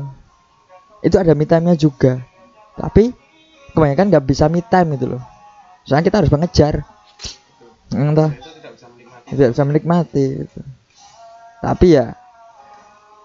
itu 1.02 1.14
ada 1.18 1.32
me 1.34 1.46
time 1.46 1.72
nya 1.72 1.76
juga. 1.78 2.18
Tapi 2.78 3.10
kebanyakan 3.74 4.10
nggak 4.10 4.24
bisa 4.26 4.50
me 4.50 4.62
time 4.62 4.98
gitu 4.98 5.16
loh. 5.16 5.22
Soalnya 5.86 6.04
kita 6.10 6.16
harus 6.22 6.32
mengejar. 6.34 6.74
Entah 7.88 8.30
tidak 8.36 8.72
bisa 8.76 8.86
menikmati. 8.92 9.28
tidak 9.32 9.48
bisa 9.56 9.62
menikmati 9.64 10.26
gitu. 10.44 10.60
tapi 11.58 11.86
ya 11.96 12.14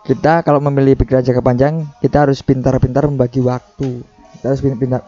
kita 0.07 0.41
kalau 0.41 0.57
memilih 0.63 0.97
pikiran 0.97 1.21
jangka 1.21 1.43
panjang 1.43 1.85
kita 1.99 2.25
harus 2.25 2.39
pintar-pintar 2.41 3.05
membagi 3.05 3.43
waktu. 3.43 4.01
Kita 4.39 4.45
harus 4.49 4.61
pin- 4.63 4.79
pintar 4.79 5.03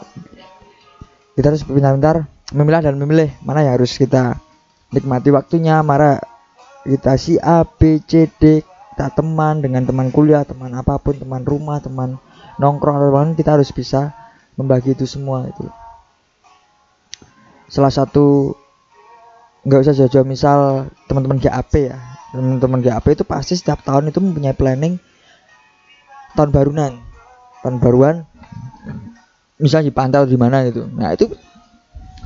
kita 1.35 1.51
harus 1.51 1.63
pintar-pintar 1.67 2.27
memilah 2.55 2.81
dan 2.83 2.95
memilih 2.95 3.33
mana 3.43 3.65
yang 3.65 3.75
harus 3.75 3.97
kita 3.97 4.39
nikmati 4.93 5.33
waktunya 5.33 5.81
mana 5.81 6.21
kita 6.85 7.17
si 7.17 7.41
A 7.41 7.65
B 7.65 7.99
C 8.05 8.29
D 8.29 8.61
kita 8.93 9.11
teman 9.11 9.59
dengan 9.59 9.83
teman 9.83 10.13
kuliah 10.13 10.45
teman 10.45 10.71
apa 10.77 10.95
pun 11.01 11.17
teman 11.17 11.43
rumah 11.43 11.81
teman 11.81 12.21
nongkrong 12.61 12.95
atau 12.95 13.09
teman 13.11 13.29
kita 13.35 13.59
harus 13.59 13.73
bisa 13.73 14.15
membagi 14.55 14.95
itu 14.95 15.03
semua 15.03 15.49
itu. 15.51 15.67
Salah 17.67 17.91
satu 17.91 18.55
nggak 19.65 19.81
usah 19.81 19.97
jauh-jauh 19.97 20.29
misal 20.29 20.87
teman-teman 21.09 21.41
GAP 21.41 21.89
ya 21.89 21.97
teman-teman 22.29 22.85
GAP 22.85 23.17
itu 23.17 23.25
pasti 23.25 23.57
setiap 23.57 23.81
tahun 23.81 24.13
itu 24.13 24.21
mempunyai 24.21 24.53
planning 24.53 25.01
tahun 26.37 26.53
baruan 26.53 27.01
tahun 27.65 27.81
baruan 27.81 28.15
misal 29.57 29.81
di 29.81 29.89
pantai 29.89 30.21
atau 30.21 30.29
di 30.29 30.37
mana 30.37 30.61
gitu. 30.69 30.85
Nah 30.85 31.17
itu 31.17 31.33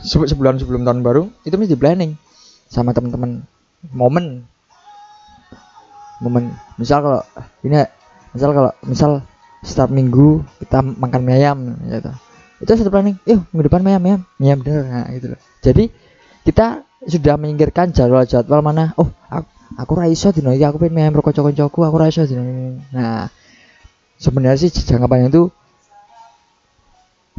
se- 0.04 0.28
sebulan 0.36 0.60
sebelum 0.60 0.84
tahun 0.84 1.00
baru 1.00 1.32
itu 1.48 1.56
mesti 1.56 1.74
di 1.74 1.80
planning 1.80 2.12
sama 2.68 2.92
teman-teman 2.92 3.48
momen. 3.88 4.44
Momen 6.20 6.52
misal 6.76 7.00
kalau 7.00 7.22
ini 7.64 7.88
misal 8.36 8.50
kalau 8.52 8.72
misal 8.84 9.12
setiap 9.64 9.92
minggu 9.92 10.44
kita 10.64 10.84
makan 10.84 11.22
mie 11.24 11.36
ayam 11.40 11.58
gitu. 11.88 12.12
Itu 12.60 12.72
satu 12.76 12.92
planning 12.92 13.16
yuk 13.24 13.48
minggu 13.52 13.66
depan 13.72 13.82
mie 13.84 13.92
ayam 13.96 14.04
mie 14.04 14.12
ayam 14.12 14.22
mie 14.40 14.48
ayam 14.52 14.60
bener. 14.60 14.84
Nah 14.88 15.06
gitu 15.16 15.28
loh. 15.36 15.40
Jadi 15.64 15.84
kita 16.44 16.84
sudah 17.08 17.36
menyingkirkan 17.40 17.96
jadwal-jadwal 17.96 18.60
mana 18.60 18.92
oh 19.00 19.08
aku, 19.32 19.48
aku 19.80 19.92
raiso 19.96 20.36
dino 20.36 20.52
aku 20.52 20.78
pengen 20.84 20.94
mie 20.96 21.04
ayam 21.08 21.16
kanca-kancaku 21.24 21.80
aku 21.88 21.96
raiso 21.96 22.28
dino 22.28 22.44
ini." 22.44 22.84
nah 22.92 23.32
sebenarnya 24.20 24.68
sih 24.68 24.72
jangka 24.72 25.08
panjang 25.08 25.32
itu 25.32 25.44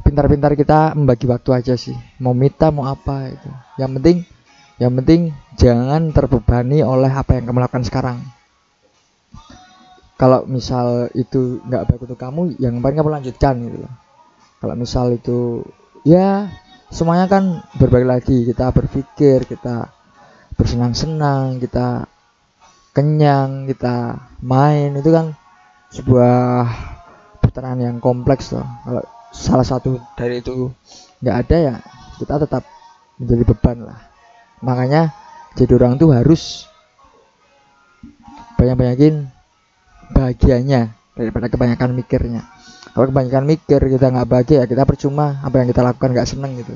pintar-pintar 0.01 0.57
kita 0.57 0.97
membagi 0.97 1.29
waktu 1.29 1.51
aja 1.53 1.75
sih. 1.77 1.93
Mau 2.17 2.33
mita 2.33 2.73
mau 2.73 2.89
apa 2.89 3.29
itu 3.29 3.51
yang 3.77 3.93
penting 4.01 4.25
yang 4.81 4.97
penting 4.97 5.37
jangan 5.61 6.09
terbebani 6.11 6.81
oleh 6.81 7.13
apa 7.13 7.37
yang 7.37 7.45
kamu 7.45 7.69
lakukan 7.69 7.85
sekarang. 7.85 8.19
Kalau 10.17 10.49
misal 10.49 11.13
itu 11.13 11.61
nggak 11.69 11.85
baik 11.85 12.05
untuk 12.09 12.17
kamu 12.17 12.57
yang 12.57 12.81
paling 12.81 12.97
kamu 12.97 13.13
lanjutkan 13.21 13.57
gitu 13.61 13.89
kalau 14.61 14.77
misal 14.77 15.09
itu 15.17 15.65
ya 16.05 16.53
semuanya 16.93 17.25
kan 17.29 17.65
berbalik 17.81 18.21
lagi. 18.21 18.45
Kita 18.45 18.69
berpikir 18.73 19.49
kita 19.49 19.89
bersenang-senang 20.57 21.57
kita 21.61 22.05
kenyang 22.93 23.65
kita 23.65 24.21
main. 24.45 24.93
Itu 24.97 25.13
kan 25.13 25.33
sebuah 25.93 26.69
putaran 27.41 27.81
yang 27.81 28.01
kompleks 28.05 28.53
loh. 28.53 28.69
Kalau 28.85 29.05
salah 29.33 29.65
satu 29.65 29.97
dari 30.17 30.45
itu 30.45 30.69
nggak 31.25 31.37
ada 31.47 31.57
ya 31.57 31.75
kita 32.21 32.43
tetap 32.45 32.67
menjadi 33.17 33.45
beban 33.49 33.79
lah 33.87 34.10
makanya 34.61 35.13
jadi 35.57 35.73
orang 35.77 35.99
tuh 35.99 36.13
harus 36.15 36.69
banyak-banyakin 38.61 39.29
bahagianya 40.13 40.93
daripada 41.17 41.49
kebanyakan 41.49 41.97
mikirnya. 41.97 42.45
Kalau 42.91 43.07
kebanyakan 43.09 43.45
mikir 43.47 43.81
kita 43.81 44.07
nggak 44.13 44.29
bahagia 44.29 44.57
ya 44.63 44.67
kita 44.67 44.83
percuma 44.85 45.41
apa 45.41 45.63
yang 45.63 45.69
kita 45.71 45.81
lakukan 45.81 46.11
nggak 46.13 46.29
seneng 46.29 46.53
gitu. 46.61 46.73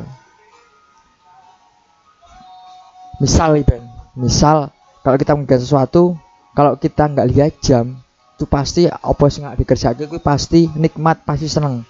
Misal 3.20 3.60
nih 3.60 3.64
Ben 3.66 3.84
misal 4.14 4.70
kalau 5.02 5.16
kita 5.18 5.34
menggagas 5.34 5.66
sesuatu 5.66 6.14
kalau 6.54 6.78
kita 6.78 7.10
nggak 7.10 7.28
lihat 7.34 7.52
jam 7.58 7.98
itu 8.34 8.46
pasti 8.46 8.86
apa 8.86 9.24
sih 9.30 9.42
nggak 9.42 9.58
dikerjakan 9.58 10.06
itu 10.06 10.18
pasti 10.22 10.60
nikmat 10.74 11.22
pasti 11.26 11.50
seneng. 11.50 11.82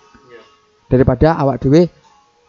Daripada 0.89 1.37
awak 1.37 1.65
dewe 1.65 1.89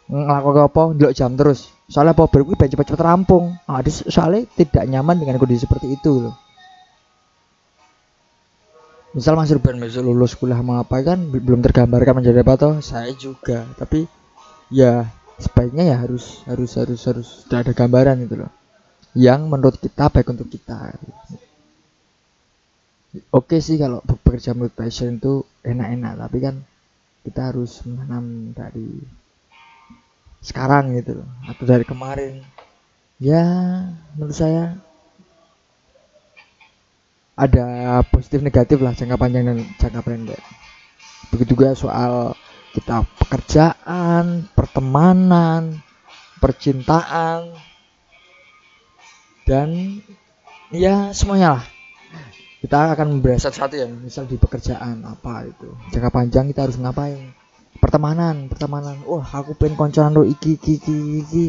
ngelakuin 0.10 0.66
apa 0.70 0.82
ndelok 0.96 1.14
jam 1.18 1.32
terus. 1.40 1.60
Soalnya 1.92 2.18
baru 2.18 2.44
kuwi 2.46 2.58
ben 2.58 2.70
cepet-cepet 2.74 3.02
rampung. 3.02 3.58
Ah, 3.70 3.82
dis- 3.86 4.06
soalnya 4.10 4.46
tidak 4.60 4.84
nyaman 4.90 5.18
dengan 5.22 5.38
kondisi 5.42 5.66
seperti 5.66 5.88
itu 5.98 6.12
loh 6.30 6.36
misal 9.16 9.34
Mas 9.40 9.48
Ruben 9.56 9.80
besok 9.80 10.04
lulus 10.08 10.36
kuliah 10.36 10.60
mau 10.60 10.78
apa 10.84 11.00
kan 11.08 11.20
belum 11.32 11.64
tergambarkan 11.64 12.20
menjadi 12.20 12.44
apa 12.44 12.54
toh 12.60 12.74
saya 12.84 13.12
juga. 13.16 13.64
Tapi 13.80 14.00
ya 14.82 15.08
sebaiknya 15.40 15.84
ya 15.92 15.98
harus 16.04 16.44
harus 16.50 16.72
harus 16.80 17.02
harus 17.10 17.28
sudah 17.44 17.60
ada 17.64 17.72
gambaran 17.80 18.18
gitu 18.28 18.36
loh 18.44 18.52
yang 19.16 19.48
menurut 19.48 19.80
kita 19.80 20.12
baik 20.12 20.28
untuk 20.36 20.48
kita. 20.52 20.78
Oke 23.32 23.58
sih 23.64 23.80
kalau 23.80 24.04
be- 24.04 24.20
bekerja 24.20 24.52
menurut 24.52 24.76
passion 24.76 25.16
itu 25.20 25.34
enak-enak 25.64 26.14
tapi 26.20 26.38
kan 26.44 26.56
kita 27.24 27.42
harus 27.56 27.72
menanam 27.88 28.52
dari 28.52 28.90
sekarang 30.46 30.94
gitu. 30.94 31.26
Atau 31.50 31.66
dari 31.66 31.82
kemarin. 31.82 32.46
Ya 33.18 33.42
menurut 34.14 34.38
saya 34.38 34.78
ada 37.36 38.00
positif 38.08 38.40
negatif 38.40 38.80
lah 38.80 38.96
jangka 38.96 39.18
panjang 39.18 39.44
dan 39.44 39.58
jangka 39.82 40.02
pendek. 40.06 40.42
Begitu 41.34 41.58
juga 41.58 41.74
soal 41.76 42.38
kita 42.78 43.08
pekerjaan 43.20 44.52
pertemanan 44.52 45.80
percintaan 46.44 47.56
dan 49.48 50.00
ya 50.70 51.16
semuanya 51.16 51.60
lah. 51.60 51.66
Kita 52.60 52.98
akan 52.98 53.18
membahas 53.18 53.46
satu-satu 53.46 53.74
ya 53.78 53.88
misal 53.88 54.26
di 54.26 54.42
pekerjaan 54.42 55.06
apa 55.06 55.46
itu. 55.46 55.70
Jangka 55.94 56.10
panjang 56.10 56.50
kita 56.50 56.66
harus 56.66 56.78
ngapain 56.82 57.45
pertemanan 57.80 58.48
pertemanan. 58.48 59.00
Wah 59.08 59.24
aku 59.24 59.56
pengen 59.56 59.76
koncoan 59.76 60.12
lo. 60.16 60.24
Iki 60.24 60.60
iki 60.60 60.74
iki 60.80 60.96
iki 61.22 61.46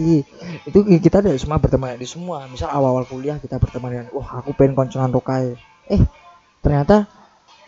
itu 0.67 0.79
kita 1.03 1.23
dari 1.23 1.39
semua 1.39 1.59
berteman 1.59 1.99
di 1.99 2.07
semua. 2.07 2.47
Misal 2.51 2.71
awal-awal 2.71 3.07
kuliah 3.07 3.39
kita 3.39 3.59
berteman 3.59 3.91
dengan 3.91 4.07
wah 4.15 4.43
aku 4.43 4.55
pengen 4.55 4.75
koncoan 4.75 5.11
lo 5.11 5.23
kae. 5.23 5.55
Eh 5.91 6.03
ternyata 6.63 7.07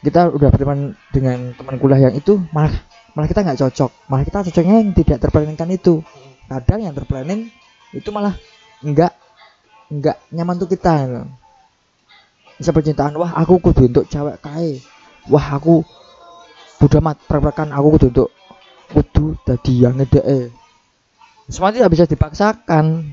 kita 0.03 0.31
udah 0.31 0.49
berteman 0.51 0.95
dengan 1.11 1.55
teman 1.59 1.77
kuliah 1.83 2.11
yang 2.11 2.15
itu 2.15 2.39
malah 2.55 2.71
malah 3.15 3.27
kita 3.27 3.43
nggak 3.43 3.59
cocok. 3.59 3.91
Malah 4.11 4.25
kita 4.27 4.39
cocoknya 4.51 4.75
yang 4.83 4.91
tidak 4.95 5.19
terplaningkan 5.23 5.69
itu. 5.75 6.03
Kadang 6.47 6.81
yang 6.83 6.95
terplanning 6.95 7.51
itu 7.95 8.09
malah 8.15 8.37
enggak 8.83 9.13
enggak 9.89 10.17
nyaman 10.31 10.61
untuk 10.61 10.71
kita 10.73 10.95
gitu. 11.09 11.23
misal 12.59 12.75
percintaan 12.75 13.15
wah 13.15 13.39
aku 13.39 13.63
kudu 13.63 13.87
untuk 13.87 14.05
cewek 14.11 14.43
kae. 14.43 14.83
Wah 15.31 15.47
aku 15.55 15.87
udah 16.79 17.01
mat 17.03 17.19
perpekan 17.27 17.71
aku 17.71 17.99
kudu 17.99 18.07
untuk 18.11 18.29
kudu 18.93 19.37
tadi 19.45 19.85
yang 19.85 19.97
ngedee 20.01 20.53
semua 21.49 21.73
tidak 21.73 21.89
bisa 21.97 22.05
dipaksakan. 22.05 23.09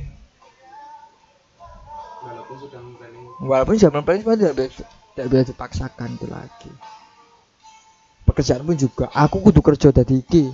Walaupun 2.19 2.55
sudah 2.59 2.79
planning 2.99 3.25
walaupun 3.39 3.75
planning 4.03 4.23
semua 4.27 4.35
tidak 4.35 4.55
bisa, 4.59 4.83
tidak 5.15 5.27
bisa 5.31 5.43
dipaksakan 5.55 6.09
itu 6.19 6.27
lagi. 6.27 6.71
Pekerjaan 8.27 8.67
pun 8.67 8.75
juga. 8.75 9.07
Aku 9.15 9.39
kudu 9.39 9.63
kerja 9.63 9.95
tadi 9.95 10.19
iki. 10.19 10.51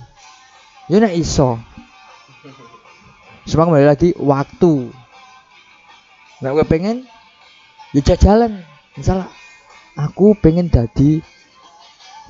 Ya 0.86 1.02
nek 1.02 1.18
iso. 1.18 1.58
Semua 3.50 3.66
kembali 3.66 3.86
lagi 3.90 4.14
waktu. 4.14 4.94
Nah 6.38 6.50
gue 6.54 6.66
pengen 6.66 7.02
ya 7.90 8.14
jalan 8.14 8.62
misalnya 8.94 9.26
aku 9.98 10.38
pengen 10.38 10.70
jadi 10.70 11.18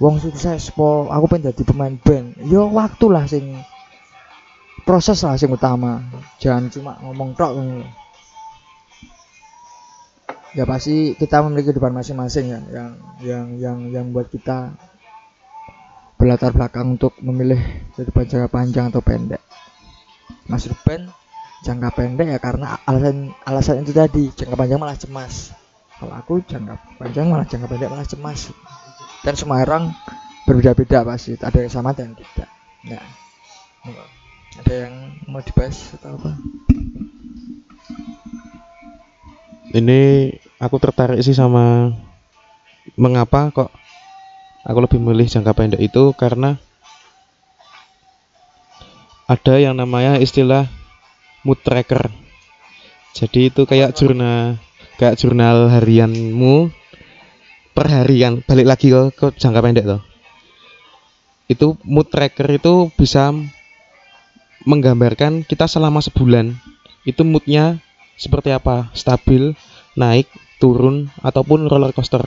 wong 0.03 0.19
sukses 0.19 0.75
po 0.75 1.07
aku 1.07 1.31
pengen 1.31 1.55
jadi 1.55 1.63
pemain 1.63 1.95
band. 1.95 2.35
Yo 2.51 2.67
waktu 2.75 3.07
lah 3.07 3.31
sing 3.31 3.55
proses 4.83 5.23
lah 5.23 5.39
sing 5.39 5.55
utama. 5.55 6.03
Jangan 6.43 6.67
cuma 6.75 6.99
ngomong 7.07 7.39
tok 7.39 7.55
ya 10.53 10.69
pasti 10.69 11.17
kita 11.17 11.41
memiliki 11.47 11.73
kehidupan 11.73 11.97
masing-masing 11.97 12.53
ya 12.53 12.61
yang 12.69 12.91
yang 13.25 13.47
yang 13.57 13.79
yang 13.89 14.07
buat 14.13 14.29
kita 14.29 14.77
berlatar 16.21 16.53
belakang 16.53 17.01
untuk 17.01 17.17
memilih 17.25 17.63
kehidupan 17.95 18.27
jangka 18.27 18.49
panjang 18.51 18.91
atau 18.91 19.01
pendek. 19.01 19.41
Mas 20.51 20.67
Ruben 20.67 21.15
jangka 21.63 21.95
pendek 21.95 22.27
ya 22.27 22.39
karena 22.43 22.75
alasan 22.91 23.31
alasan 23.47 23.87
itu 23.87 23.95
tadi 23.95 24.35
jangka 24.35 24.59
panjang 24.59 24.83
malah 24.83 24.99
cemas. 24.99 25.55
Kalau 26.03 26.19
aku 26.19 26.43
jangka 26.43 26.75
panjang 26.99 27.31
malah 27.31 27.47
jangka 27.47 27.71
pendek 27.71 27.87
malah 27.87 28.05
cemas 28.11 28.51
dan 29.23 29.35
semua 29.39 29.63
orang 29.63 29.91
berbeda-beda 30.45 31.07
pasti. 31.07 31.39
Ada 31.39 31.67
yang 31.67 31.73
sama 31.73 31.95
dan 31.95 32.15
tidak. 32.19 32.51
Ya 32.83 33.03
ada 34.63 34.75
yang 34.87 34.95
mau 35.27 35.41
dibahas 35.41 35.97
atau 35.97 36.21
apa? 36.21 36.37
Ini 39.73 40.01
aku 40.61 40.77
tertarik 40.77 41.19
sih 41.25 41.33
sama 41.33 41.97
mengapa 42.99 43.49
kok 43.49 43.73
aku 44.69 44.79
lebih 44.85 44.99
memilih 45.01 45.25
jangka 45.25 45.57
pendek 45.57 45.81
itu 45.81 46.13
karena 46.13 46.61
ada 49.25 49.55
yang 49.57 49.73
namanya 49.73 50.21
istilah 50.21 50.69
mood 51.41 51.57
tracker. 51.65 52.13
Jadi 53.17 53.49
itu 53.49 53.65
kayak 53.65 53.97
jurnal 53.97 54.61
kayak 55.01 55.17
jurnal 55.17 55.73
harianmu 55.73 56.69
per 57.73 57.89
harian 57.89 58.45
balik 58.45 58.67
lagi 58.69 58.93
ke, 58.93 59.01
ke 59.17 59.27
jangka 59.37 59.61
pendek 59.65 59.85
tuh 59.89 60.03
itu 61.53 61.77
mood 61.85 62.09
tracker 62.09 62.49
itu 62.49 62.89
bisa 62.97 63.29
menggambarkan 64.65 65.43
kita 65.45 65.67
selama 65.69 66.01
sebulan. 66.01 66.57
Itu 67.05 67.27
moodnya 67.27 67.83
seperti 68.17 68.55
apa? 68.55 68.89
Stabil 68.97 69.53
naik 69.99 70.31
turun 70.63 71.11
ataupun 71.21 71.67
roller 71.67 71.93
coaster. 71.93 72.23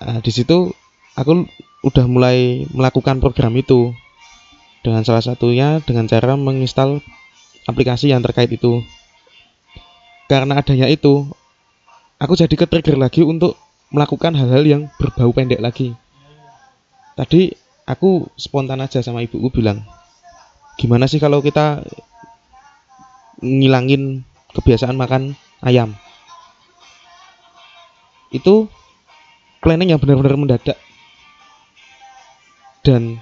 Nah, 0.00 0.18
di 0.22 0.32
situ 0.32 0.70
aku 1.18 1.46
udah 1.82 2.06
mulai 2.06 2.64
melakukan 2.72 3.18
program 3.18 3.52
itu. 3.58 3.92
Dengan 4.82 5.06
salah 5.06 5.22
satunya 5.22 5.78
dengan 5.86 6.10
cara 6.10 6.34
menginstal 6.34 6.98
aplikasi 7.70 8.10
yang 8.10 8.18
terkait 8.22 8.50
itu. 8.50 8.82
Karena 10.26 10.58
adanya 10.58 10.90
itu 10.90 11.30
aku 12.18 12.34
jadi 12.34 12.50
ke 12.50 12.66
trigger 12.66 12.98
lagi 12.98 13.22
untuk 13.22 13.54
melakukan 13.92 14.32
hal-hal 14.32 14.64
yang 14.64 14.82
berbau 14.96 15.30
pendek 15.30 15.60
lagi. 15.60 15.92
Tadi 17.12 17.52
aku 17.84 18.24
spontan 18.40 18.80
aja 18.80 19.04
sama 19.04 19.20
ibuku 19.20 19.52
bilang 19.52 19.84
gimana 20.80 21.04
sih 21.04 21.20
kalau 21.20 21.44
kita 21.44 21.84
ngilangin 23.44 24.24
kebiasaan 24.56 24.96
makan 24.96 25.36
ayam? 25.60 25.92
Itu 28.32 28.72
planning 29.60 29.92
yang 29.92 30.00
benar-benar 30.00 30.40
mendadak. 30.40 30.80
Dan 32.82 33.20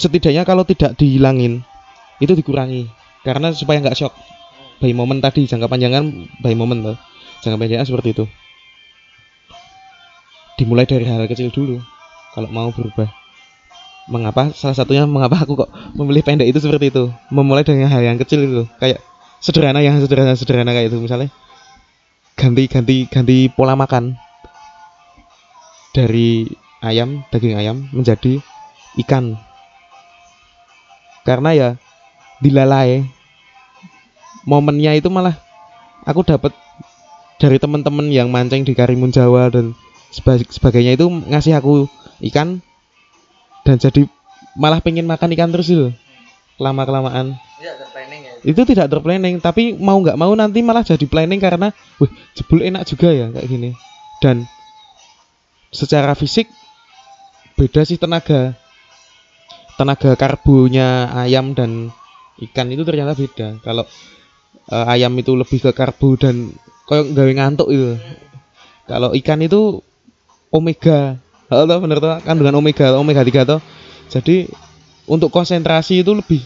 setidaknya 0.00 0.48
kalau 0.48 0.64
tidak 0.64 0.96
dihilangin 0.96 1.60
itu 2.18 2.32
dikurangi. 2.32 2.88
Karena 3.22 3.52
supaya 3.52 3.84
nggak 3.84 3.98
shock. 3.98 4.16
By 4.80 4.96
momen 4.96 5.20
tadi 5.20 5.44
jangka 5.44 5.68
panjangan 5.68 6.30
by 6.40 6.54
momen 6.56 6.80
tuh 6.86 6.96
jangka 7.42 7.58
pendeknya 7.58 7.82
seperti 7.82 8.14
itu 8.14 8.24
dimulai 10.58 10.84
dari 10.84 11.06
hal, 11.06 11.22
kecil 11.30 11.54
dulu. 11.54 11.78
Kalau 12.34 12.50
mau 12.50 12.68
berubah. 12.74 13.06
Mengapa? 14.10 14.50
Salah 14.52 14.74
satunya 14.74 15.06
mengapa 15.06 15.46
aku 15.46 15.54
kok 15.54 15.70
memilih 15.94 16.26
pendek 16.26 16.50
itu 16.50 16.58
seperti 16.58 16.90
itu? 16.90 17.08
Memulai 17.30 17.62
dengan 17.62 17.86
hal 17.86 18.02
yang 18.02 18.18
kecil 18.18 18.42
itu. 18.42 18.62
Kayak 18.82 19.00
sederhana 19.38 19.78
yang 19.78 20.02
sederhana 20.02 20.34
sederhana 20.34 20.74
kayak 20.74 20.90
itu. 20.90 20.98
Misalnya 20.98 21.30
ganti 22.34 22.66
ganti 22.66 22.96
ganti 23.06 23.46
pola 23.52 23.78
makan. 23.78 24.18
Dari 25.92 26.48
ayam 26.82 27.22
daging 27.30 27.54
ayam 27.56 27.86
menjadi 27.94 28.40
ikan. 29.06 29.38
Karena 31.22 31.52
ya 31.52 31.68
dilalai 32.40 33.04
momennya 34.48 34.96
itu 34.96 35.12
malah 35.12 35.36
aku 36.08 36.24
dapat 36.24 36.56
dari 37.36 37.60
teman-teman 37.60 38.08
yang 38.08 38.32
mancing 38.32 38.64
di 38.64 38.72
Karimun 38.72 39.12
Jawa 39.12 39.52
dan 39.52 39.76
sebagainya 40.12 40.96
itu 40.96 41.06
ngasih 41.08 41.58
aku 41.58 41.86
ikan 42.32 42.64
dan 43.62 43.76
jadi 43.76 44.08
malah 44.56 44.80
pengen 44.80 45.04
makan 45.04 45.32
ikan 45.36 45.52
terus 45.52 45.68
itu. 45.68 45.92
Lama 46.58 46.82
kelamaan 46.82 47.38
ya. 47.62 47.70
itu 48.42 48.58
tidak 48.66 48.90
terplanning 48.90 49.38
tapi 49.38 49.78
mau 49.78 49.94
nggak 50.02 50.18
mau 50.18 50.34
nanti 50.34 50.58
malah 50.58 50.82
jadi 50.82 51.06
planning 51.06 51.38
karena 51.38 51.70
wah 52.02 52.10
jebul 52.34 52.66
enak 52.66 52.82
juga 52.88 53.14
ya 53.14 53.30
kayak 53.30 53.46
gini. 53.46 53.70
Dan 54.18 54.42
secara 55.70 56.18
fisik 56.18 56.50
beda 57.54 57.86
sih 57.86 58.00
tenaga. 58.00 58.58
Tenaga 59.78 60.18
karbonya 60.18 61.14
ayam 61.14 61.54
dan 61.54 61.94
ikan 62.50 62.66
itu 62.74 62.82
ternyata 62.82 63.14
beda. 63.14 63.62
Kalau 63.62 63.86
uh, 64.72 64.86
ayam 64.90 65.14
itu 65.14 65.38
lebih 65.38 65.62
ke 65.62 65.70
karbo 65.70 66.18
dan 66.18 66.50
kayak 66.90 67.14
gawe 67.14 67.32
ngantuk 67.38 67.68
itu. 67.70 67.94
Kalau 68.88 69.12
ikan 69.14 69.38
itu 69.44 69.84
omega 70.50 71.20
Halo 71.48 71.64
toh 71.64 71.80
bener 71.80 71.96
toh 71.96 72.20
kandungan 72.28 72.60
omega 72.60 72.92
omega 73.00 73.24
3 73.24 73.48
toh. 73.48 73.60
Jadi 74.12 74.52
untuk 75.08 75.32
konsentrasi 75.32 76.04
itu 76.04 76.12
lebih 76.12 76.44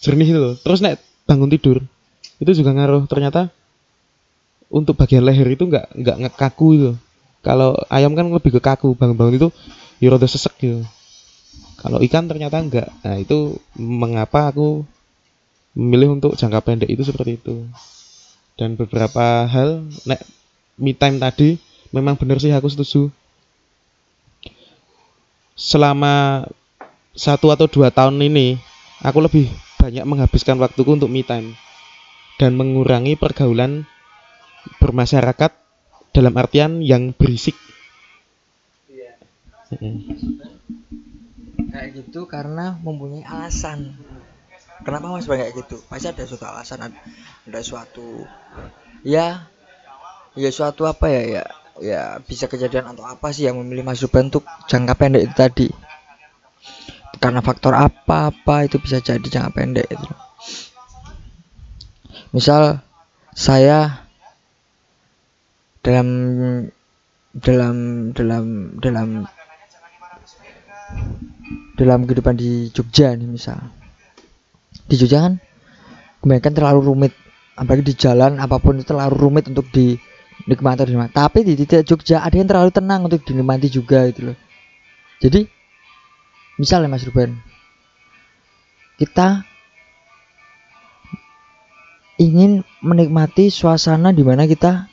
jernih 0.00 0.32
itu 0.32 0.56
Terus 0.64 0.80
nek 0.80 0.96
bangun 1.28 1.52
tidur 1.52 1.84
itu 2.40 2.50
juga 2.56 2.72
ngaruh 2.72 3.04
ternyata 3.04 3.52
untuk 4.72 4.96
bagian 4.96 5.28
leher 5.28 5.44
itu 5.52 5.68
nggak 5.68 5.92
nggak 5.92 6.16
ngekaku 6.24 6.68
itu. 6.80 6.90
Kalau 7.44 7.76
ayam 7.92 8.16
kan 8.16 8.32
lebih 8.32 8.56
ke 8.56 8.60
kaku 8.64 8.96
bangun-bangun 8.96 9.36
itu 9.36 9.48
ya 10.00 10.08
rada 10.08 10.24
sesek 10.24 10.56
gitu. 10.56 10.80
Kalau 11.78 12.00
ikan 12.02 12.26
ternyata 12.26 12.58
enggak. 12.58 12.88
Nah, 13.06 13.16
itu 13.22 13.60
mengapa 13.78 14.50
aku 14.50 14.82
memilih 15.78 16.18
untuk 16.18 16.34
jangka 16.34 16.64
pendek 16.64 16.90
itu 16.90 17.06
seperti 17.06 17.38
itu. 17.38 17.68
Dan 18.58 18.74
beberapa 18.74 19.46
hal 19.46 19.86
nek 20.08 20.24
me 20.80 20.96
time 20.96 21.22
tadi 21.22 21.67
memang 21.90 22.16
benar 22.16 22.38
sih 22.40 22.52
aku 22.52 22.68
setuju 22.68 23.08
selama 25.58 26.46
satu 27.18 27.50
atau 27.50 27.66
dua 27.66 27.90
tahun 27.90 28.22
ini 28.22 28.62
aku 29.02 29.18
lebih 29.18 29.50
banyak 29.82 30.06
menghabiskan 30.06 30.54
waktuku 30.62 30.94
untuk 30.94 31.10
me 31.10 31.26
time 31.26 31.58
dan 32.38 32.54
mengurangi 32.54 33.18
pergaulan 33.18 33.82
bermasyarakat 34.78 35.50
dalam 36.14 36.34
artian 36.38 36.78
yang 36.78 37.10
berisik. 37.10 37.58
Iya. 38.86 39.18
Kayak 41.74 41.88
gitu 41.98 42.30
karena 42.30 42.78
mempunyai 42.78 43.26
alasan. 43.26 43.98
Kenapa 44.86 45.10
mas 45.10 45.26
banyak 45.26 45.58
gitu? 45.58 45.82
Pasti 45.90 46.06
ada 46.06 46.22
suatu 46.22 46.46
alasan, 46.46 46.94
ada 46.94 47.60
suatu 47.66 48.22
ya, 49.02 49.50
ya 50.38 50.50
suatu 50.54 50.86
apa 50.86 51.10
ya 51.10 51.22
ya 51.26 51.44
ya 51.82 52.18
bisa 52.22 52.50
kejadian 52.50 52.90
atau 52.90 53.06
apa 53.06 53.30
sih 53.30 53.46
yang 53.46 53.58
memilih 53.58 53.86
Mas 53.86 54.02
Ruben 54.02 54.30
untuk 54.30 54.44
jangka 54.66 54.94
pendek 54.98 55.22
itu 55.26 55.34
tadi? 55.34 55.68
Karena 57.18 57.42
faktor 57.42 57.74
apa 57.74 58.30
apa 58.30 58.66
itu 58.66 58.78
bisa 58.78 59.02
jadi 59.02 59.22
jangka 59.22 59.50
pendek 59.54 59.86
itu. 59.90 60.08
Misal 62.30 62.82
saya 63.34 64.06
dalam 65.82 66.08
dalam 67.32 67.76
dalam 68.12 68.44
dalam 68.82 69.08
dalam 71.78 71.98
kehidupan 72.04 72.34
di 72.34 72.68
Jogja 72.74 73.14
nih 73.14 73.28
misal. 73.28 73.58
Di 74.88 74.98
Jogja 74.98 75.26
kan 75.30 75.34
kebanyakan 76.22 76.54
terlalu 76.54 76.80
rumit. 76.82 77.12
Apalagi 77.58 77.90
di 77.90 77.94
jalan 77.98 78.38
apa 78.38 78.62
pun 78.62 78.78
itu 78.78 78.86
terlalu 78.86 79.14
rumit 79.18 79.50
untuk 79.50 79.66
di 79.74 79.98
nikmati 80.48 80.88
nikmati 80.88 81.12
tapi 81.12 81.44
di 81.44 81.52
titik 81.60 81.84
Jogja 81.84 82.24
ada 82.24 82.32
yang 82.32 82.48
terlalu 82.48 82.72
tenang 82.72 83.04
untuk 83.04 83.20
dinikmati 83.20 83.68
juga 83.68 84.08
gitu 84.08 84.32
loh. 84.32 84.36
Jadi 85.20 85.44
misalnya 86.56 86.88
Mas 86.88 87.04
Ruben. 87.04 87.36
Kita 88.98 89.46
ingin 92.18 92.66
menikmati 92.82 93.46
suasana 93.52 94.10
di 94.10 94.26
mana 94.26 94.48
kita 94.48 94.90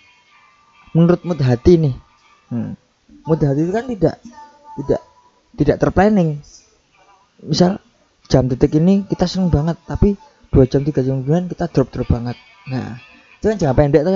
menurut 0.93 1.25
mood 1.25 1.41
hati 1.41 1.81
nih. 1.81 1.95
Hmm. 2.53 2.77
mood 3.25 3.41
hati 3.41 3.65
itu 3.65 3.73
kan 3.73 3.85
tidak 3.89 4.15
tidak 4.77 5.01
tidak 5.57 5.77
terplanning. 5.81 6.29
Misal 7.41 7.81
jam 8.29 8.45
detik 8.45 8.77
ini 8.77 9.07
kita 9.09 9.25
seneng 9.25 9.49
banget 9.49 9.79
tapi 9.89 10.13
dua 10.53 10.69
jam 10.69 10.85
tiga 10.85 11.01
jam 11.01 11.25
kemudian 11.25 11.49
kita 11.49 11.65
drop 11.73 11.89
drop 11.89 12.05
banget. 12.11 12.37
Nah 12.69 13.01
itu 13.41 13.45
kan 13.49 13.57
jangka 13.57 13.75
pendek 13.77 14.01
tuh 14.05 14.13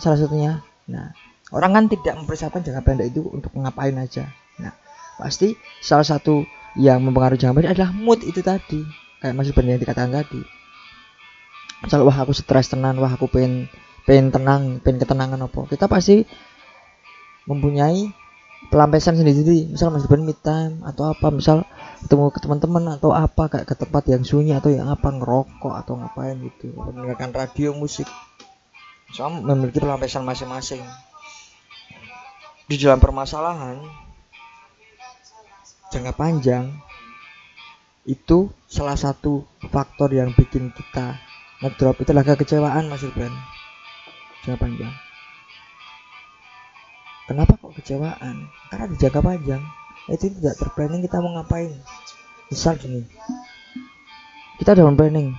salah 0.00 0.16
satunya 0.16 0.64
nah 0.86 1.10
orang 1.54 1.70
kan 1.74 1.84
tidak 1.90 2.14
mempersiapkan 2.18 2.62
jangka 2.62 2.82
pendek 2.82 3.14
itu 3.14 3.22
untuk 3.26 3.54
ngapain 3.54 3.94
aja. 3.98 4.26
Nah 4.58 4.74
pasti 5.18 5.54
salah 5.82 6.06
satu 6.06 6.42
yang 6.78 7.02
mempengaruhi 7.02 7.38
jangka 7.38 7.54
pendek 7.54 7.72
adalah 7.78 7.90
mood 7.94 8.22
itu 8.26 8.42
tadi. 8.42 8.82
Kayak 9.22 9.34
masih 9.34 9.52
benar 9.54 9.78
yang 9.78 9.82
dikatakan 9.82 10.12
tadi. 10.12 10.42
Misal 11.84 12.02
wah 12.02 12.16
aku 12.16 12.32
stres 12.32 12.72
tenang 12.72 12.98
wah 12.98 13.12
aku 13.12 13.28
pengen 13.28 13.68
pengen 14.08 14.32
tenang 14.32 14.82
pengen 14.82 14.98
ketenangan 15.02 15.40
apa. 15.46 15.60
Kita 15.70 15.86
pasti 15.86 16.26
mempunyai 17.46 18.10
pelampiasan 18.68 19.18
sendiri. 19.18 19.70
Misal 19.70 19.94
masih 19.94 20.08
ben 20.10 20.26
mid 20.26 20.38
time 20.42 20.82
atau 20.82 21.10
apa. 21.10 21.30
Misal 21.30 21.62
ketemu 22.02 22.32
ke 22.34 22.38
teman-teman 22.42 22.84
atau 22.98 23.14
apa. 23.14 23.48
Kayak 23.50 23.66
ke 23.70 23.74
tempat 23.76 24.02
yang 24.10 24.22
sunyi 24.26 24.52
atau 24.56 24.72
yang 24.72 24.90
apa. 24.90 25.08
Ngerokok 25.10 25.74
atau 25.74 25.94
ngapain 26.00 26.36
gitu. 26.42 26.74
Mendengarkan 26.74 27.30
radio 27.32 27.76
musik 27.76 28.08
Soalnya 29.14 29.42
memiliki 29.42 29.78
pelampiasan 29.78 30.26
masing-masing. 30.26 30.82
Di 32.66 32.74
dalam 32.82 32.98
permasalahan 32.98 33.78
jangka 35.94 36.12
panjang 36.18 36.74
itu 38.06 38.50
salah 38.66 38.98
satu 38.98 39.46
faktor 39.70 40.10
yang 40.10 40.34
bikin 40.34 40.74
kita 40.74 41.18
ngedrop. 41.62 42.02
Itu 42.02 42.10
adalah 42.10 42.26
kekecewaan 42.34 42.90
Mas 42.90 43.06
Irban 43.06 43.30
jangka 44.42 44.58
panjang. 44.58 44.94
Kenapa 47.26 47.58
kok 47.58 47.74
kecewaan? 47.74 48.50
Karena 48.70 48.86
di 48.90 48.96
jangka 48.98 49.20
panjang 49.22 49.62
itu 50.06 50.30
tidak 50.38 50.54
terplanning 50.58 51.02
kita 51.02 51.18
mau 51.18 51.34
ngapain. 51.38 51.70
Misal 52.50 52.78
gini 52.78 53.02
kita 54.56 54.72
dalam 54.72 54.96
planning. 54.96 55.36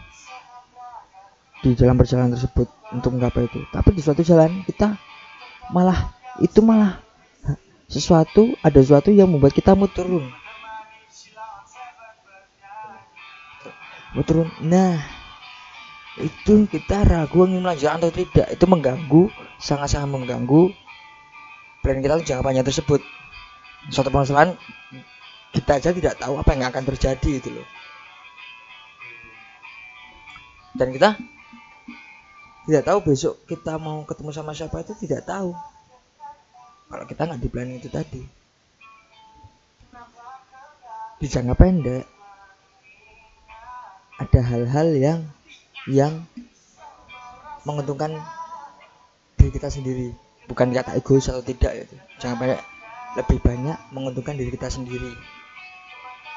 Di 1.66 1.74
dalam 1.74 1.98
perjalanan 1.98 2.38
tersebut 2.38 2.70
untuk 2.94 3.16
menggapai 3.16 3.48
itu. 3.48 3.64
Tapi 3.72 3.90
di 3.96 4.02
suatu 4.04 4.24
jalan 4.24 4.64
kita 4.64 4.96
malah 5.72 6.16
itu 6.40 6.60
malah 6.64 7.02
sesuatu 7.88 8.56
ada 8.64 8.80
sesuatu 8.80 9.12
yang 9.12 9.32
membuat 9.32 9.56
kita 9.56 9.76
mau 9.76 9.88
turun. 9.88 10.28
Oh, 14.16 14.24
turun. 14.24 14.50
Nah 14.64 14.98
itu 16.18 16.66
kita 16.66 17.06
ragu 17.06 17.46
ingin 17.46 17.62
melanjutkan 17.62 18.02
atau 18.02 18.12
tidak. 18.12 18.48
Itu 18.50 18.66
mengganggu 18.66 19.30
sangat-sangat 19.62 20.10
mengganggu 20.10 20.74
plan 21.86 22.02
kita 22.02 22.18
untuk 22.20 22.28
jangka 22.28 22.44
panjang 22.44 22.68
tersebut. 22.68 23.02
Suatu 23.94 24.10
permasalahan 24.10 24.58
kita 25.54 25.80
aja 25.80 25.90
tidak 25.94 26.20
tahu 26.20 26.36
apa 26.42 26.50
yang 26.58 26.68
akan 26.68 26.84
terjadi 26.84 27.32
itu 27.40 27.50
loh. 27.54 27.68
Dan 30.78 30.94
kita 30.94 31.18
tidak 32.68 32.84
tahu 32.84 33.00
besok 33.00 33.34
kita 33.48 33.80
mau 33.80 34.04
ketemu 34.04 34.36
sama 34.36 34.52
siapa 34.52 34.84
itu 34.84 34.92
tidak 35.00 35.24
tahu. 35.24 35.56
Kalau 36.92 37.06
kita 37.08 37.24
nggak 37.24 37.40
di 37.40 37.48
planning 37.48 37.80
itu 37.80 37.88
tadi. 37.88 38.20
Di 41.18 41.28
jangka 41.32 41.56
pendek 41.56 42.04
ada 44.20 44.42
hal-hal 44.44 44.88
yang 45.00 45.20
yang 45.88 46.28
menguntungkan 47.64 48.20
diri 49.40 49.52
kita 49.56 49.72
sendiri. 49.72 50.12
Bukan 50.52 50.76
kata 50.76 51.00
egois 51.00 51.32
atau 51.32 51.40
tidak 51.40 51.88
itu. 51.88 51.96
Jangka 52.20 52.36
pendek 52.36 52.62
lebih 53.16 53.40
banyak 53.48 53.80
menguntungkan 53.96 54.36
diri 54.36 54.52
kita 54.52 54.68
sendiri. 54.68 55.16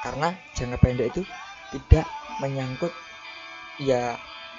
Karena 0.06 0.30
jangka 0.54 0.78
pendek 0.78 1.10
itu 1.10 1.26
tidak 1.74 2.06
menyangkut 2.38 2.94
ya 3.82 4.14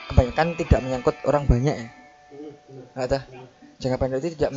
kebanyakan 0.09 0.47
tidak 0.57 0.79
menyangkut 0.81 1.15
orang 1.27 1.43
banyak 1.45 1.75
ya. 1.75 1.87
Nggak 2.97 3.07
tahu. 3.11 3.21
Jangka 3.81 3.97
pendek 3.97 4.17
itu 4.21 4.29
tidak 4.37 4.51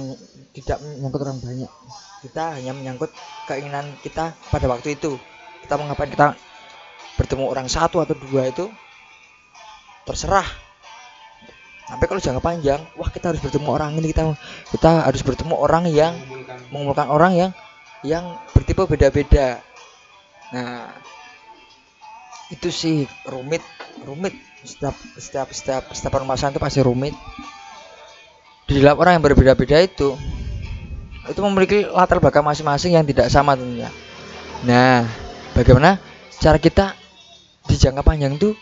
tidak 0.53 0.79
menyangkut 0.85 1.21
orang 1.25 1.39
banyak. 1.41 1.71
Kita 2.25 2.45
hanya 2.61 2.73
menyangkut 2.77 3.11
keinginan 3.49 3.85
kita 4.05 4.37
pada 4.53 4.67
waktu 4.69 4.97
itu. 4.97 5.17
Kita 5.65 5.81
mau 5.81 5.89
ngapain 5.89 6.13
kita 6.13 6.37
bertemu 7.17 7.45
orang 7.49 7.69
satu 7.71 8.05
atau 8.05 8.13
dua 8.13 8.53
itu 8.53 8.69
terserah. 10.05 10.47
Sampai 11.85 12.09
kalau 12.09 12.21
jangka 12.21 12.41
panjang 12.41 12.81
wah 12.97 13.09
kita 13.09 13.33
harus 13.33 13.41
bertemu 13.45 13.69
orang 13.69 13.97
ini 13.97 14.13
kita 14.13 14.37
kita 14.73 15.05
harus 15.09 15.21
bertemu 15.21 15.55
orang 15.57 15.85
yang 15.89 16.17
mengumpulkan 16.73 17.09
orang 17.13 17.33
yang 17.37 17.51
yang 18.05 18.25
bertipe 18.53 18.85
beda-beda. 18.85 19.61
Nah 20.53 20.93
itu 22.53 22.69
sih 22.69 23.09
rumit 23.29 23.65
rumit. 24.05 24.35
Setiap 24.65 24.97
setiap 25.21 25.49
setiap 25.53 25.83
setiap 25.93 26.13
permasalahan 26.13 26.57
itu 26.57 26.63
pasti 26.63 26.81
rumit. 26.81 27.15
Di 28.65 28.81
dalam 28.81 28.97
orang 28.97 29.21
yang 29.21 29.25
berbeda-beda 29.25 29.81
itu 29.85 30.17
itu 31.25 31.41
memiliki 31.41 31.89
latar 31.89 32.21
belakang 32.21 32.45
masing-masing 32.45 32.97
yang 32.97 33.05
tidak 33.05 33.29
sama 33.33 33.57
tentunya. 33.57 33.89
Nah 34.65 35.09
bagaimana 35.57 36.01
cara 36.41 36.57
kita 36.61 36.97
di 37.65 37.77
jangka 37.81 38.05
panjang 38.05 38.37
itu 38.37 38.53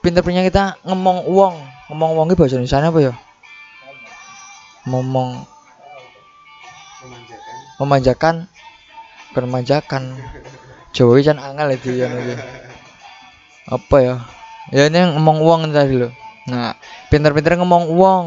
pinter-pinternya 0.00 0.48
kita 0.48 0.64
ngomong 0.84 1.28
uang. 1.28 1.56
Ngomong 1.88 2.10
uang 2.20 2.26
itu 2.32 2.36
bahasa 2.36 2.56
Indonesia 2.60 2.84
apa 2.84 3.00
ya? 3.00 3.12
Ngomong. 4.88 5.30
Memanjakan 7.78 8.50
memanjakan 9.36 10.16
Jawa 10.96 11.20
kan 11.20 11.38
angel 11.38 11.68
itu 11.76 12.00
ya 12.00 12.08
apa 13.68 13.96
ya? 14.00 14.14
Ya 14.72 14.88
ini 14.88 14.96
yang 14.96 15.12
ngomong 15.20 15.38
uang 15.44 15.60
tadi 15.72 16.00
loh 16.00 16.12
nah 16.48 16.72
pinter-pinter 17.12 17.60
ngomong 17.60 17.92
uang. 17.92 18.26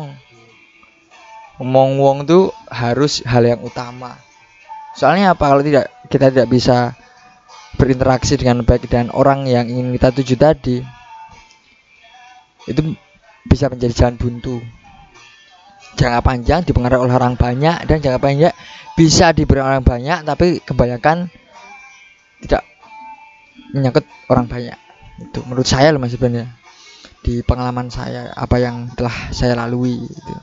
Ngomong 1.57 1.89
uang 1.97 2.17
tuh 2.29 2.53
harus 2.69 3.25
hal 3.25 3.45
yang 3.45 3.61
utama. 3.65 4.17
Soalnya 4.93 5.33
apa? 5.33 5.49
Kalau 5.49 5.65
tidak 5.65 5.89
kita 6.09 6.29
tidak 6.29 6.49
bisa 6.49 6.93
berinteraksi 7.81 8.37
dengan 8.37 8.61
baik 8.61 8.85
dengan 8.85 9.09
orang 9.17 9.49
yang 9.49 9.65
ingin 9.65 9.89
kita 9.95 10.13
tuju 10.13 10.35
tadi 10.37 10.77
itu 12.69 12.93
bisa 13.47 13.71
menjadi 13.71 13.93
jalan 14.05 14.15
buntu 14.21 14.61
jangka 15.99 16.21
panjang 16.23 16.59
dipengaruhi 16.63 17.09
oleh 17.09 17.15
orang 17.15 17.35
banyak 17.35 17.87
dan 17.87 17.97
jangka 17.99 18.19
panjang 18.21 18.53
bisa 18.95 19.31
diberi 19.35 19.59
orang 19.63 19.83
banyak 19.83 20.23
tapi 20.23 20.59
kebanyakan 20.63 21.27
tidak 22.43 22.63
menyangkut 23.75 24.05
orang 24.27 24.47
banyak. 24.47 24.77
Itu 25.21 25.45
menurut 25.45 25.67
saya 25.67 25.93
loh 25.93 26.01
mas 26.01 26.11
sebenarnya 26.11 26.49
di 27.21 27.45
pengalaman 27.45 27.93
saya 27.93 28.33
apa 28.33 28.57
yang 28.57 28.89
telah 28.97 29.13
saya 29.29 29.53
lalui 29.53 30.01
gitu. 30.01 30.33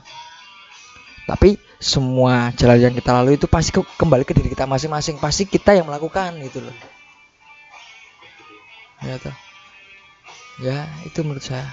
tapi 1.27 1.59
semua 1.77 2.49
jalan 2.57 2.89
yang 2.89 2.95
kita 2.95 3.13
lalui 3.13 3.37
itu 3.37 3.45
pasti 3.45 3.69
ke- 3.69 3.85
kembali 3.85 4.25
ke 4.25 4.33
diri 4.33 4.49
kita 4.49 4.65
masing-masing. 4.65 5.21
Pasti 5.21 5.45
kita 5.45 5.77
yang 5.77 5.85
melakukan 5.85 6.33
gitu 6.41 6.65
loh. 6.65 6.75
Ya 9.05 9.15
toh. 9.21 9.35
Ya 10.59 10.89
itu 11.05 11.21
menurut 11.21 11.45
saya 11.45 11.69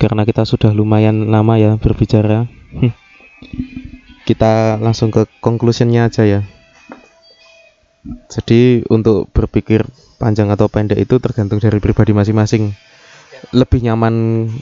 karena 0.00 0.24
kita 0.24 0.48
sudah 0.48 0.72
lumayan 0.72 1.28
lama 1.28 1.60
ya 1.60 1.76
berbicara. 1.76 2.48
Hmm, 2.72 2.96
kita 4.24 4.80
langsung 4.80 5.12
ke 5.12 5.28
conclusionnya 5.44 6.08
aja 6.08 6.24
ya. 6.24 6.40
Jadi 8.32 8.80
untuk 8.88 9.28
berpikir 9.28 9.84
panjang 10.16 10.48
atau 10.48 10.72
pendek 10.72 10.96
itu 10.96 11.20
tergantung 11.20 11.60
dari 11.60 11.76
pribadi 11.84 12.16
masing-masing. 12.16 12.72
Lebih 13.52 13.84
nyaman 13.84 14.14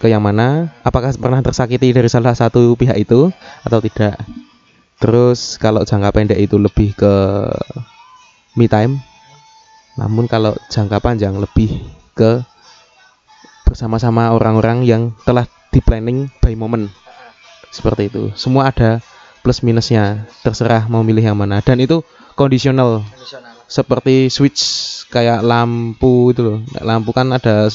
ke 0.03 0.11
yang 0.11 0.26
mana? 0.26 0.74
Apakah 0.82 1.14
pernah 1.14 1.39
tersakiti 1.39 1.95
dari 1.95 2.11
salah 2.11 2.34
satu 2.34 2.74
pihak 2.74 2.99
itu 2.99 3.30
atau 3.62 3.78
tidak? 3.78 4.18
Terus 4.99 5.55
kalau 5.62 5.86
jangka 5.86 6.11
pendek 6.11 6.39
itu 6.43 6.59
lebih 6.59 6.99
ke 6.99 7.14
me 8.59 8.66
time. 8.66 8.99
Namun 9.95 10.26
kalau 10.26 10.59
jangka 10.70 10.99
panjang 10.99 11.39
lebih 11.39 11.78
ke 12.18 12.43
bersama-sama 13.68 14.32
orang-orang 14.32 14.88
yang 14.88 15.12
telah 15.28 15.44
di 15.68 15.84
planning 15.84 16.32
by 16.40 16.56
moment. 16.56 16.88
Seperti 17.68 18.08
itu. 18.08 18.32
Semua 18.32 18.72
ada 18.72 19.04
plus 19.44 19.60
minusnya 19.60 20.24
terserah 20.40 20.88
mau 20.88 21.04
milih 21.04 21.20
yang 21.20 21.36
mana. 21.36 21.60
Dan 21.60 21.84
itu 21.84 22.00
kondisional. 22.32 23.04
Seperti 23.68 24.32
switch 24.32 24.60
kayak 25.12 25.44
lampu 25.44 26.32
itu 26.32 26.40
loh. 26.40 26.58
Lampu 26.80 27.12
kan 27.12 27.28
ada 27.28 27.68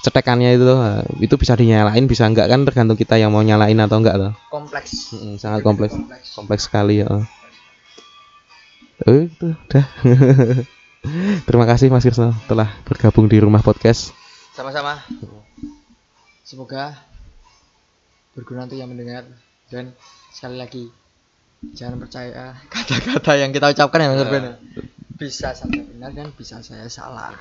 cetekannya 0.00 0.56
itu 0.56 0.64
loh. 0.64 0.80
Nah, 0.80 1.04
itu 1.20 1.36
bisa 1.36 1.52
dinyalain 1.52 2.08
bisa 2.08 2.24
enggak 2.24 2.48
kan? 2.48 2.64
Tergantung 2.64 2.96
kita 2.96 3.20
yang 3.20 3.28
mau 3.28 3.44
nyalain 3.44 3.76
atau 3.76 4.00
enggak 4.00 4.16
loh 4.16 4.32
kompleks. 4.68 5.16
Mm-mm, 5.16 5.40
sangat 5.40 5.60
kompleks. 5.64 5.94
Kompleks. 6.36 6.62
Sekali 6.68 7.00
ya. 7.00 7.08
Eh, 9.08 9.32
itu 9.32 9.54
udah. 9.54 9.84
Terima 11.46 11.64
kasih 11.64 11.88
Mas 11.88 12.04
Krisno 12.04 12.34
telah 12.50 12.68
bergabung 12.84 13.30
di 13.30 13.38
rumah 13.38 13.62
podcast 13.62 14.12
sama-sama. 14.58 14.98
Semoga 16.42 16.98
berguna 18.34 18.66
untuk 18.66 18.74
yang 18.74 18.90
mendengar. 18.90 19.22
Dan 19.70 19.94
sekali 20.34 20.58
lagi 20.58 20.84
jangan 21.78 22.02
percaya 22.02 22.58
kata-kata 22.66 23.38
yang 23.38 23.54
kita 23.54 23.70
ucapkan 23.70 24.02
ya 24.02 24.08
Mas 24.10 24.22
Ruben 24.26 24.44
bisa 25.18 25.50
saja 25.50 25.82
benar 25.82 26.14
dan 26.14 26.30
bisa 26.34 26.62
saya 26.62 26.86
salah. 26.86 27.34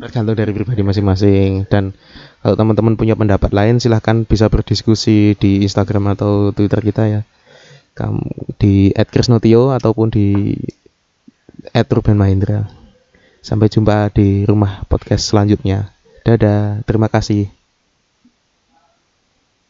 Tergantung 0.00 0.36
dari 0.36 0.52
pribadi 0.52 0.80
masing-masing. 0.80 1.68
Dan 1.68 1.92
kalau 2.40 2.56
teman-teman 2.56 2.96
punya 2.96 3.16
pendapat 3.16 3.52
lain 3.52 3.80
silahkan 3.80 4.24
bisa 4.24 4.48
berdiskusi 4.48 5.36
di 5.36 5.64
Instagram 5.64 6.16
atau 6.16 6.52
Twitter 6.56 6.80
kita 6.80 7.04
ya. 7.08 7.20
Kamu 7.96 8.56
di 8.56 8.92
@krisnotio 8.92 9.76
ataupun 9.76 10.08
di 10.08 10.56
@rubenmahendra 11.76 12.68
sampai 13.44 13.68
jumpa 13.68 14.08
di 14.16 14.48
rumah 14.48 14.88
podcast 14.88 15.30
selanjutnya 15.30 15.97
dadah 16.28 16.84
terima 16.84 17.08
kasih 17.08 17.48